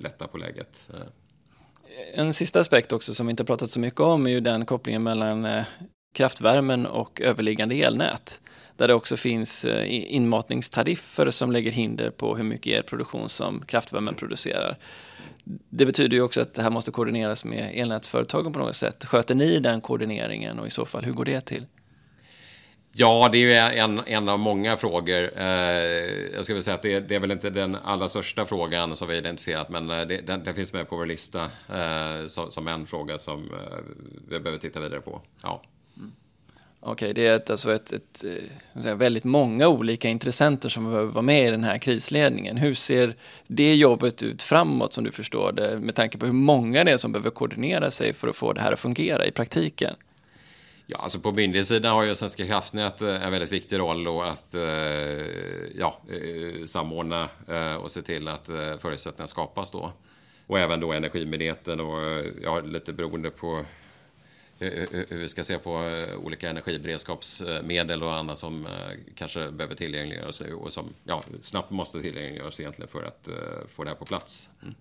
lätta 0.00 0.26
på 0.26 0.38
läget 0.38 0.90
en 2.14 2.32
sista 2.32 2.60
aspekt 2.60 2.92
också 2.92 3.14
som 3.14 3.26
vi 3.26 3.30
inte 3.30 3.44
pratat 3.44 3.70
så 3.70 3.80
mycket 3.80 4.00
om 4.00 4.26
är 4.26 4.30
ju 4.30 4.40
den 4.40 4.66
kopplingen 4.66 5.02
mellan 5.02 5.44
eh, 5.44 5.64
kraftvärmen 6.14 6.86
och 6.86 7.20
överliggande 7.20 7.74
elnät. 7.74 8.40
Där 8.76 8.88
det 8.88 8.94
också 8.94 9.16
finns 9.16 9.64
eh, 9.64 10.14
inmatningstariffer 10.14 11.30
som 11.30 11.52
lägger 11.52 11.70
hinder 11.70 12.10
på 12.10 12.36
hur 12.36 12.44
mycket 12.44 12.78
elproduktion 12.78 13.28
som 13.28 13.62
kraftvärmen 13.66 14.14
producerar. 14.14 14.78
Det 15.70 15.86
betyder 15.86 16.16
ju 16.16 16.22
också 16.22 16.40
att 16.40 16.54
det 16.54 16.62
här 16.62 16.70
måste 16.70 16.90
koordineras 16.90 17.44
med 17.44 17.70
elnätsföretagen 17.74 18.52
på 18.52 18.58
något 18.58 18.76
sätt. 18.76 19.04
Sköter 19.04 19.34
ni 19.34 19.58
den 19.58 19.80
koordineringen 19.80 20.58
och 20.58 20.66
i 20.66 20.70
så 20.70 20.84
fall 20.84 21.04
hur 21.04 21.12
går 21.12 21.24
det 21.24 21.40
till? 21.40 21.66
Ja, 22.92 23.28
det 23.32 23.54
är 23.54 23.72
en, 23.72 24.00
en 24.06 24.28
av 24.28 24.38
många 24.38 24.76
frågor. 24.76 25.30
Eh, 25.36 25.46
jag 26.34 26.44
ska 26.44 26.54
väl 26.54 26.62
säga 26.62 26.74
att 26.74 26.82
det, 26.82 27.00
det, 27.00 27.14
är 27.14 27.20
väl 27.20 27.30
inte 27.30 27.50
den 27.50 27.74
allra 27.74 28.08
största 28.08 28.46
frågan 28.46 28.96
som 28.96 29.08
vi 29.08 29.14
har 29.14 29.20
identifierat, 29.20 29.68
men 29.68 29.90
eh, 29.90 30.06
det, 30.06 30.20
den, 30.20 30.44
den, 30.44 30.54
finns 30.54 30.72
med 30.72 30.88
på 30.88 30.96
vår 30.96 31.06
lista 31.06 31.42
eh, 31.68 32.26
som, 32.26 32.50
som, 32.50 32.68
en 32.68 32.86
fråga 32.86 33.18
som 33.18 33.40
eh, 33.42 33.78
vi 34.28 34.40
behöver 34.40 34.58
titta 34.58 34.80
vidare 34.80 35.00
på. 35.00 35.20
Ja. 35.42 35.62
Mm. 35.96 36.12
Okej, 36.80 36.92
okay, 36.92 37.12
det 37.12 37.26
är 37.26 37.36
ett, 37.36 37.50
alltså 37.50 37.74
ett, 37.74 37.92
ett, 37.92 38.24
eh, 38.24 38.86
ett, 38.86 38.96
väldigt 38.98 39.24
många 39.24 39.68
olika 39.68 40.08
intressenter 40.08 40.68
som 40.68 40.84
behöver 40.84 41.12
vara 41.12 41.22
med 41.22 41.48
i 41.48 41.50
den 41.50 41.64
här 41.64 41.78
krisledningen. 41.78 42.56
Hur 42.56 42.74
ser 42.74 43.16
det 43.46 43.74
jobbet 43.74 44.22
ut 44.22 44.42
framåt 44.42 44.92
som 44.92 45.04
du 45.04 45.12
förstår 45.12 45.52
det, 45.52 45.78
med 45.78 45.94
tanke 45.94 46.18
på 46.18 46.26
hur 46.26 46.32
många 46.32 46.84
det 46.84 46.92
är 46.92 46.96
som 46.96 47.12
behöver 47.12 47.30
koordinera 47.30 47.90
sig 47.90 48.12
för 48.12 48.28
att 48.28 48.36
få 48.36 48.52
det 48.52 48.60
här 48.60 48.72
att 48.72 48.80
fungera 48.80 49.26
i 49.26 49.30
praktiken? 49.30 49.94
Ja, 50.92 50.98
alltså 50.98 51.20
på 51.20 51.32
myndighetssidan 51.32 51.94
har 51.94 52.02
ju 52.02 52.14
Svenska 52.14 52.46
kraftnät 52.46 53.00
eh, 53.00 53.24
en 53.24 53.32
väldigt 53.32 53.52
viktig 53.52 53.78
roll 53.78 54.08
och 54.08 54.28
att 54.28 54.54
eh, 54.54 54.62
ja, 55.78 55.98
eh, 56.08 56.66
samordna 56.66 57.28
och 57.82 57.90
se 57.90 58.02
till 58.02 58.28
att 58.28 58.46
förutsättningar 58.78 59.26
skapas 59.26 59.70
då. 59.70 59.92
Och 60.46 60.58
även 60.58 60.80
då 60.80 60.92
Energimyndigheten 60.92 61.80
och 61.80 62.24
ja, 62.42 62.60
lite 62.60 62.92
beroende 62.92 63.30
på 63.30 63.64
hur 64.58 65.18
vi 65.18 65.28
ska 65.28 65.44
se 65.44 65.58
på 65.58 65.72
olika 66.16 66.50
energiberedskapsmedel 66.50 68.02
och 68.02 68.14
annat 68.14 68.38
som 68.38 68.68
kanske 69.14 69.50
behöver 69.50 69.74
tillgängliggöras 69.74 70.40
nu 70.40 70.54
och 70.54 70.72
som 70.72 70.94
ja, 71.04 71.22
snabbt 71.42 71.70
måste 71.70 72.02
tillgängliggöras 72.02 72.60
egentligen 72.60 72.88
för 72.88 73.02
att 73.02 73.28
få 73.68 73.84
det 73.84 73.90
här 73.90 73.96
på 73.96 74.04
plats. 74.04 74.50
Mm. 74.62 74.74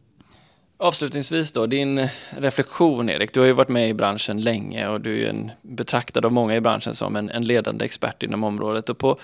Avslutningsvis 0.82 1.52
då, 1.52 1.66
din 1.66 2.08
reflektion 2.30 3.10
Erik. 3.10 3.34
Du 3.34 3.40
har 3.40 3.48
ju 3.48 3.54
varit 3.54 3.70
med 3.70 3.90
i 3.90 3.94
branschen 3.94 4.42
länge 4.42 4.88
och 4.88 5.02
du 5.02 5.24
är 5.24 5.30
en, 5.30 5.52
betraktad 5.62 6.26
av 6.26 6.32
många 6.32 6.56
i 6.56 6.62
branschen 6.62 6.96
som 6.96 7.16
en, 7.16 7.30
en 7.30 7.46
ledande 7.46 7.86
expert 7.86 8.24
inom 8.24 8.44
området. 8.44 8.90
Och 8.90 8.98
på 8.98 9.20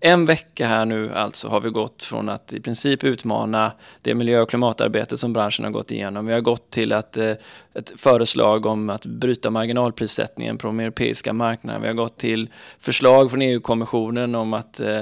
en 0.00 0.24
vecka 0.24 0.66
här 0.66 0.84
nu 0.84 1.14
alltså 1.14 1.48
har 1.48 1.60
vi 1.60 1.70
gått 1.70 2.02
från 2.02 2.28
att 2.28 2.52
i 2.52 2.60
princip 2.60 3.04
utmana 3.04 3.72
det 4.02 4.14
miljö 4.14 4.40
och 4.40 4.48
klimatarbete 4.48 5.16
som 5.16 5.32
branschen 5.32 5.64
har 5.64 5.72
gått 5.72 5.90
igenom. 5.90 6.26
Vi 6.26 6.32
har 6.32 6.40
gått 6.40 6.70
till 6.70 6.92
att 6.92 7.16
eh, 7.16 7.32
ett 7.74 7.92
föreslag 7.96 8.66
om 8.66 8.90
att 8.90 9.06
bryta 9.06 9.50
marginalprissättningen 9.50 10.58
på 10.58 10.66
de 10.66 10.80
europeiska 10.80 11.32
marknaderna. 11.32 11.82
Vi 11.82 11.88
har 11.88 11.94
gått 11.94 12.18
till 12.18 12.50
förslag 12.78 13.30
från 13.30 13.42
EU-kommissionen 13.42 14.34
om 14.34 14.54
att 14.54 14.80
eh, 14.80 15.00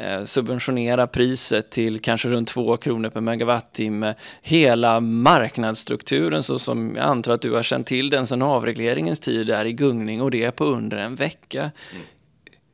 Eh, 0.00 0.24
subventionera 0.24 1.06
priset 1.06 1.70
till 1.70 2.00
kanske 2.00 2.28
runt 2.28 2.48
2 2.48 2.76
kronor 2.76 3.10
per 3.10 3.20
megawattimme. 3.20 4.14
Hela 4.42 5.00
marknadsstrukturen 5.00 6.42
så 6.42 6.58
som 6.58 6.96
jag 6.96 7.04
antar 7.04 7.32
att 7.32 7.42
du 7.42 7.52
har 7.52 7.62
känt 7.62 7.86
till 7.86 8.10
den 8.10 8.26
sedan 8.26 8.42
avregleringens 8.42 9.20
tid 9.20 9.50
är 9.50 9.64
i 9.64 9.72
gungning 9.72 10.22
och 10.22 10.30
det 10.30 10.50
på 10.50 10.64
under 10.64 10.96
en 10.96 11.14
vecka. 11.14 11.60
Mm. 11.60 12.04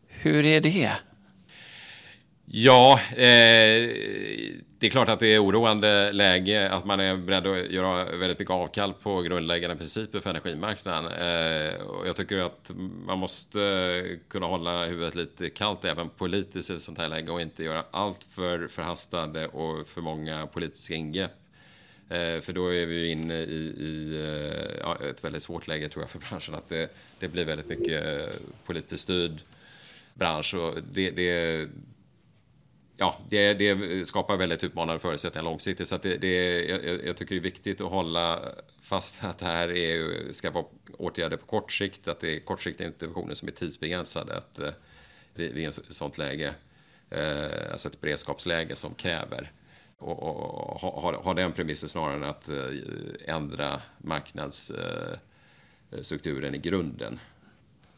Hur 0.09 0.45
är 0.45 0.61
det? 0.61 0.93
Ja, 2.57 3.01
eh, 3.11 3.89
det 4.79 4.87
är 4.87 4.91
klart 4.91 5.09
att 5.09 5.21
det 5.21 5.35
är 5.35 5.45
oroande 5.45 6.13
läge 6.13 6.71
att 6.71 6.85
man 6.85 7.01
är 7.01 7.17
beredd 7.17 7.47
att 7.47 7.71
göra 7.71 8.05
väldigt 8.05 8.39
mycket 8.39 8.55
avkall 8.55 8.93
på 8.93 9.23
grundläggande 9.23 9.77
principer 9.77 10.21
för 10.21 10.31
energimarknaden. 10.31 11.13
Eh, 11.13 11.81
och 11.81 12.09
jag 12.09 12.17
tycker 12.17 12.39
att 12.39 12.71
man 13.07 13.19
måste 13.19 14.19
kunna 14.29 14.47
hålla 14.47 14.85
huvudet 14.85 15.15
lite 15.15 15.51
kallt 15.51 15.85
även 15.85 16.09
politiskt 16.09 16.71
i 16.71 16.75
ett 16.75 16.83
sånt 16.83 16.99
här 16.99 17.09
läge 17.09 17.31
och 17.31 17.41
inte 17.41 17.65
göra 17.65 17.85
allt 17.91 18.27
för 18.31 18.69
förhastade 18.69 19.47
och 19.47 19.89
för 19.89 20.01
många 20.01 20.47
politiska 20.47 20.95
ingrepp. 20.95 21.37
Eh, 22.09 22.41
för 22.41 22.53
då 22.53 22.75
är 22.75 22.87
vi 22.87 23.11
inne 23.11 23.35
i, 23.35 23.75
i 23.79 24.15
eh, 24.15 24.81
ja, 24.81 24.99
ett 25.11 25.25
väldigt 25.25 25.43
svårt 25.43 25.67
läge 25.67 25.89
tror 25.89 26.03
jag 26.03 26.11
för 26.11 26.19
branschen. 26.19 26.55
Att 26.55 26.69
det, 26.69 26.97
det 27.19 27.29
blir 27.29 27.45
väldigt 27.45 27.69
mycket 27.69 28.29
politiskt 28.67 29.03
styrd 29.03 29.41
bransch. 30.15 30.55
Och 30.55 30.75
det, 30.93 31.11
det, 31.11 31.69
ja, 32.97 33.19
det, 33.29 33.55
det, 33.55 34.09
skapar 34.09 34.37
väldigt 34.37 34.65
utmanande 34.65 35.01
förutsättningar 35.01 35.45
långsiktigt. 35.45 35.89
Så 35.89 35.97
det, 35.97 36.17
det, 36.17 36.65
jag, 36.65 37.07
jag, 37.07 37.17
tycker 37.17 37.35
det 37.35 37.39
är 37.39 37.43
viktigt 37.43 37.81
att 37.81 37.91
hålla 37.91 38.41
fast 38.81 39.25
att 39.25 39.39
det 39.39 39.47
här 39.47 39.77
är, 39.77 40.33
ska 40.33 40.51
vara 40.51 40.65
åtgärder 40.99 41.37
på 41.37 41.47
kort 41.47 41.73
sikt. 41.73 42.09
Att 42.09 42.21
det 42.21 42.37
är 42.37 42.41
kortsiktiga 42.41 42.87
interventioner 42.87 43.35
som 43.35 43.49
är 43.49 43.53
tidsbegränsade. 43.53 44.37
Att 44.37 44.59
eh, 44.59 44.71
vi, 45.35 45.47
är 45.47 45.57
i 45.57 45.65
ett 45.65 45.81
sånt 45.89 46.19
läge, 46.19 46.55
eh, 47.11 47.73
alltså 47.73 47.89
ett 47.89 48.01
beredskapsläge 48.01 48.77
som 48.77 48.95
kräver 48.95 49.53
och, 49.99 50.23
och 50.23 50.81
ha, 50.81 51.01
ha, 51.01 51.23
ha 51.23 51.35
den 51.35 51.53
premissen 51.53 51.89
snarare 51.89 52.17
än 52.17 52.25
att 52.25 52.49
eh, 52.49 52.57
ändra 53.27 53.81
marknadsstrukturen 53.99 56.55
eh, 56.55 56.55
i 56.55 56.59
grunden. 56.59 57.21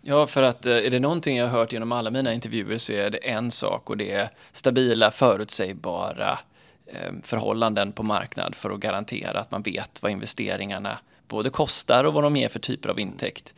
Ja, 0.08 0.26
för 0.26 0.42
att 0.42 0.66
eh, 0.66 0.76
är 0.76 0.90
det 0.90 1.00
någonting 1.00 1.36
jag 1.36 1.46
har 1.48 1.58
hört 1.58 1.72
genom 1.72 1.92
alla 1.92 2.10
mina 2.10 2.34
intervjuer 2.34 2.78
så 2.78 2.92
är 2.92 3.10
det 3.10 3.18
en 3.18 3.50
sak 3.50 3.90
och 3.90 3.96
det 3.96 4.12
är 4.12 4.28
stabila, 4.52 5.10
förutsägbara 5.10 6.38
eh, 6.86 7.12
förhållanden 7.22 7.92
på 7.92 8.02
marknad 8.02 8.54
för 8.54 8.70
att 8.70 8.80
garantera 8.80 9.40
att 9.40 9.50
man 9.50 9.62
vet 9.62 10.02
vad 10.02 10.12
investeringarna 10.12 10.98
både 11.28 11.50
kostar 11.50 12.04
och 12.04 12.14
vad 12.14 12.22
de 12.22 12.36
ger 12.36 12.48
för 12.48 12.58
typer 12.58 12.88
av 12.88 13.00
intäkt. 13.00 13.54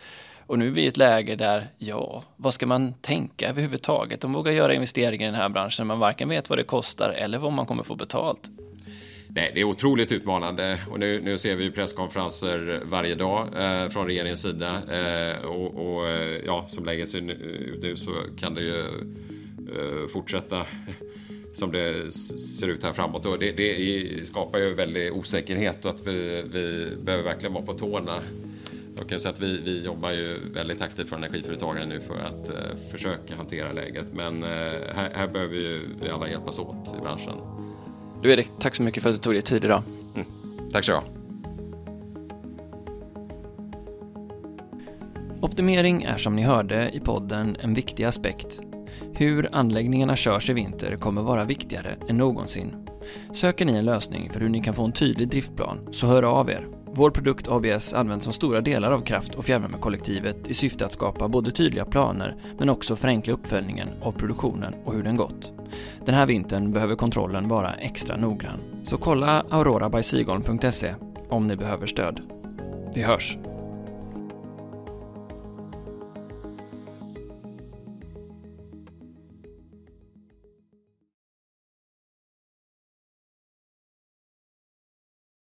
Och 0.46 0.58
nu 0.58 0.66
är 0.66 0.70
vi 0.70 0.82
i 0.82 0.87
ett 0.87 0.96
läge 0.96 1.37
där, 1.37 1.68
ja, 1.78 2.22
vad 2.37 2.54
ska 2.54 2.66
man 2.66 2.92
tänka 2.92 3.48
överhuvudtaget? 3.48 4.20
De 4.20 4.32
vågar 4.32 4.52
göra 4.52 4.74
investeringar 4.74 5.28
i 5.28 5.30
den 5.30 5.40
här 5.40 5.48
branschen, 5.48 5.87
man 5.87 5.98
varken 5.98 6.28
vet 6.28 6.50
vad 6.50 6.58
det 6.58 6.64
kostar 6.64 7.11
eller 7.11 7.38
vad 7.38 7.52
man 7.52 7.66
kommer 7.66 7.82
få 7.82 7.94
betalt. 7.94 8.50
Nej, 9.34 9.52
det 9.54 9.60
är 9.60 9.64
otroligt 9.64 10.12
utmanande 10.12 10.78
och 10.90 11.00
nu, 11.00 11.20
nu 11.20 11.38
ser 11.38 11.56
vi 11.56 11.70
presskonferenser 11.70 12.82
varje 12.84 13.14
dag 13.14 13.48
eh, 13.56 13.88
från 13.88 14.06
regeringens 14.06 14.42
sida 14.42 14.82
eh, 14.90 15.44
och, 15.44 15.96
och 15.96 16.08
eh, 16.08 16.40
ja, 16.46 16.64
som 16.68 16.84
läget 16.84 17.08
ser 17.08 17.30
ut 17.30 17.82
nu 17.82 17.96
så 17.96 18.10
kan 18.38 18.54
det 18.54 18.62
ju 18.62 18.78
eh, 18.78 20.08
fortsätta 20.12 20.66
som 21.52 21.72
det 21.72 22.14
ser 22.14 22.68
ut 22.68 22.82
här 22.82 22.92
framåt. 22.92 23.26
Och 23.26 23.38
det, 23.38 23.52
det 23.52 24.26
skapar 24.26 24.58
ju 24.58 24.74
väldig 24.74 25.12
osäkerhet 25.12 25.84
och 25.84 25.90
att 25.90 26.06
vi, 26.06 26.44
vi 26.52 26.96
behöver 27.02 27.24
verkligen 27.24 27.52
vara 27.52 27.64
på 27.64 27.72
tårna. 27.72 28.20
Jag 28.96 29.08
kan 29.08 29.20
säga 29.20 29.32
att 29.32 29.40
vi, 29.40 29.60
vi 29.64 29.84
jobbar 29.84 30.10
ju 30.10 30.38
väldigt 30.54 30.82
aktivt 30.82 31.08
från 31.08 31.24
energiföretagen 31.24 31.88
nu 31.88 32.00
för 32.00 32.18
att 32.18 32.48
eh, 32.48 32.76
försöka 32.90 33.36
hantera 33.36 33.72
läget. 33.72 34.12
Men 34.12 34.42
här, 34.42 35.12
här 35.14 35.28
behöver 35.28 35.54
ju 35.54 35.80
vi 36.02 36.08
alla 36.08 36.28
hjälpas 36.28 36.58
åt 36.58 36.94
i 36.98 37.00
branschen. 37.00 37.67
Du 38.22 38.33
Erik, 38.33 38.50
tack 38.59 38.74
så 38.74 38.83
mycket 38.83 39.02
för 39.02 39.11
att 39.11 39.16
du 39.16 39.20
tog 39.20 39.33
dig 39.35 39.42
tid 39.42 39.64
idag. 39.64 39.83
Mm. 40.14 40.26
Tack 40.72 40.85
så 40.85 40.92
mycket. 40.92 41.04
Optimering 45.40 46.02
är 46.02 46.16
som 46.16 46.37
ni 46.37 46.42
hörde 46.42 46.90
i 46.92 47.00
podden 47.00 47.57
en 47.61 47.74
viktig 47.74 48.04
aspekt. 48.04 48.61
Hur 49.14 49.48
anläggningarna 49.52 50.16
körs 50.16 50.50
i 50.50 50.52
vinter 50.52 50.96
kommer 50.96 51.22
vara 51.22 51.44
viktigare 51.44 51.96
än 52.09 52.16
någonsin. 52.16 52.88
Söker 53.33 53.64
ni 53.64 53.72
en 53.72 53.85
lösning 53.85 54.31
för 54.31 54.40
hur 54.40 54.48
ni 54.48 54.61
kan 54.61 54.74
få 54.74 54.85
en 54.85 54.92
tydlig 54.92 55.28
driftplan 55.28 55.88
så 55.92 56.07
hör 56.07 56.22
av 56.22 56.50
er. 56.50 56.77
Vår 56.98 57.11
produkt 57.11 57.48
ABS 57.48 57.94
används 57.94 58.24
som 58.24 58.32
stora 58.32 58.61
delar 58.61 58.92
av 58.92 59.00
kraft 59.00 59.34
och 59.34 59.44
fjärrvärmekollektivet 59.44 60.48
i 60.48 60.54
syfte 60.54 60.87
att 60.87 60.92
skapa 60.92 61.28
både 61.28 61.50
tydliga 61.50 61.84
planer 61.84 62.37
men 62.58 62.68
också 62.68 62.96
förenkla 62.96 63.32
uppföljningen 63.32 63.88
av 64.02 64.12
produktionen 64.12 64.74
och 64.84 64.94
hur 64.94 65.02
den 65.02 65.16
gått. 65.16 65.52
Den 66.06 66.14
här 66.14 66.26
vintern 66.26 66.72
behöver 66.72 66.94
kontrollen 66.94 67.48
vara 67.48 67.74
extra 67.74 68.16
noggrann. 68.16 68.61
Så 68.82 68.96
kolla 68.96 69.44
aurorabysigolm.se 69.50 70.94
om 71.28 71.46
ni 71.46 71.56
behöver 71.56 71.87
stöd. 71.87 72.20
Vi 72.94 73.02
hörs! 73.02 73.38